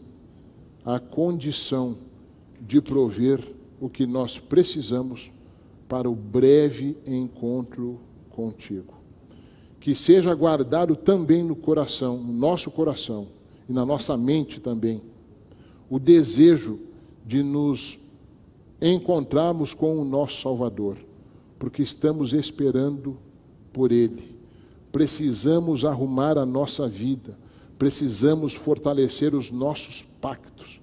a 0.86 1.00
condição 1.00 1.98
de 2.62 2.80
prover 2.80 3.44
o 3.82 3.90
que 3.90 4.06
nós 4.06 4.38
precisamos 4.38 5.32
para 5.88 6.08
o 6.08 6.14
breve 6.14 6.96
encontro 7.08 8.00
contigo. 8.30 8.94
Que 9.80 9.96
seja 9.96 10.36
guardado 10.36 10.96
também 10.96 11.42
no 11.42 11.56
coração, 11.56 12.20
no 12.20 12.34
nosso 12.34 12.70
coração 12.70 13.26
e 13.68 13.74
na 13.74 13.84
nossa 13.84 14.16
mente 14.16 14.60
também, 14.60 15.02
o 15.90 15.98
desejo 15.98 16.80
de 17.26 17.42
nos 17.42 18.09
encontrarmos 18.82 19.74
com 19.74 19.98
o 19.98 20.06
nosso 20.06 20.42
Salvador, 20.42 20.98
porque 21.58 21.82
estamos 21.82 22.34
esperando 22.34 23.18
por 23.74 23.92
Ele. 23.92 24.40
Precisamos 24.92 25.86
arrumar 25.86 26.38
a 26.38 26.46
nossa 26.46 26.88
vida, 26.88 27.38
precisamos 27.78 28.56
fortalecer 28.56 29.36
os 29.36 29.52
nossos 29.52 30.04
pactos, 30.22 30.80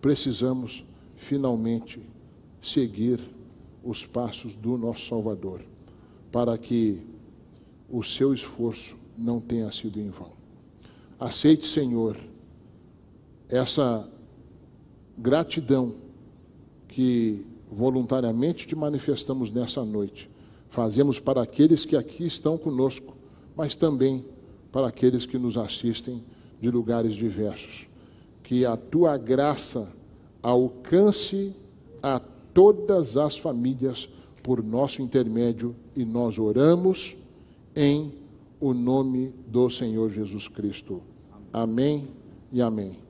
precisamos 0.00 0.84
finalmente 1.16 2.00
seguir 2.62 3.20
os 3.82 4.04
passos 4.06 4.54
do 4.54 4.76
nosso 4.76 5.06
Salvador, 5.06 5.60
para 6.30 6.56
que 6.56 7.02
o 7.90 8.02
seu 8.02 8.32
esforço 8.32 8.96
não 9.18 9.40
tenha 9.40 9.70
sido 9.72 10.00
em 10.00 10.10
vão. 10.10 10.30
Aceite, 11.18 11.66
Senhor, 11.66 12.16
essa 13.48 14.08
gratidão 15.18 15.94
que 16.90 17.46
voluntariamente 17.70 18.66
te 18.66 18.74
manifestamos 18.74 19.52
nessa 19.52 19.84
noite. 19.84 20.28
Fazemos 20.68 21.18
para 21.18 21.40
aqueles 21.40 21.84
que 21.84 21.96
aqui 21.96 22.26
estão 22.26 22.58
conosco, 22.58 23.16
mas 23.56 23.74
também 23.74 24.24
para 24.72 24.88
aqueles 24.88 25.24
que 25.24 25.38
nos 25.38 25.56
assistem 25.56 26.22
de 26.60 26.70
lugares 26.70 27.14
diversos. 27.14 27.86
Que 28.42 28.66
a 28.66 28.76
tua 28.76 29.16
graça 29.16 29.92
alcance 30.42 31.54
a 32.02 32.20
todas 32.52 33.16
as 33.16 33.38
famílias 33.38 34.08
por 34.42 34.62
nosso 34.62 35.00
intermédio 35.00 35.74
e 35.96 36.04
nós 36.04 36.38
oramos 36.38 37.16
em 37.76 38.12
o 38.60 38.74
nome 38.74 39.32
do 39.46 39.70
Senhor 39.70 40.10
Jesus 40.10 40.48
Cristo. 40.48 41.00
Amém 41.52 42.08
e 42.52 42.60
amém. 42.60 43.09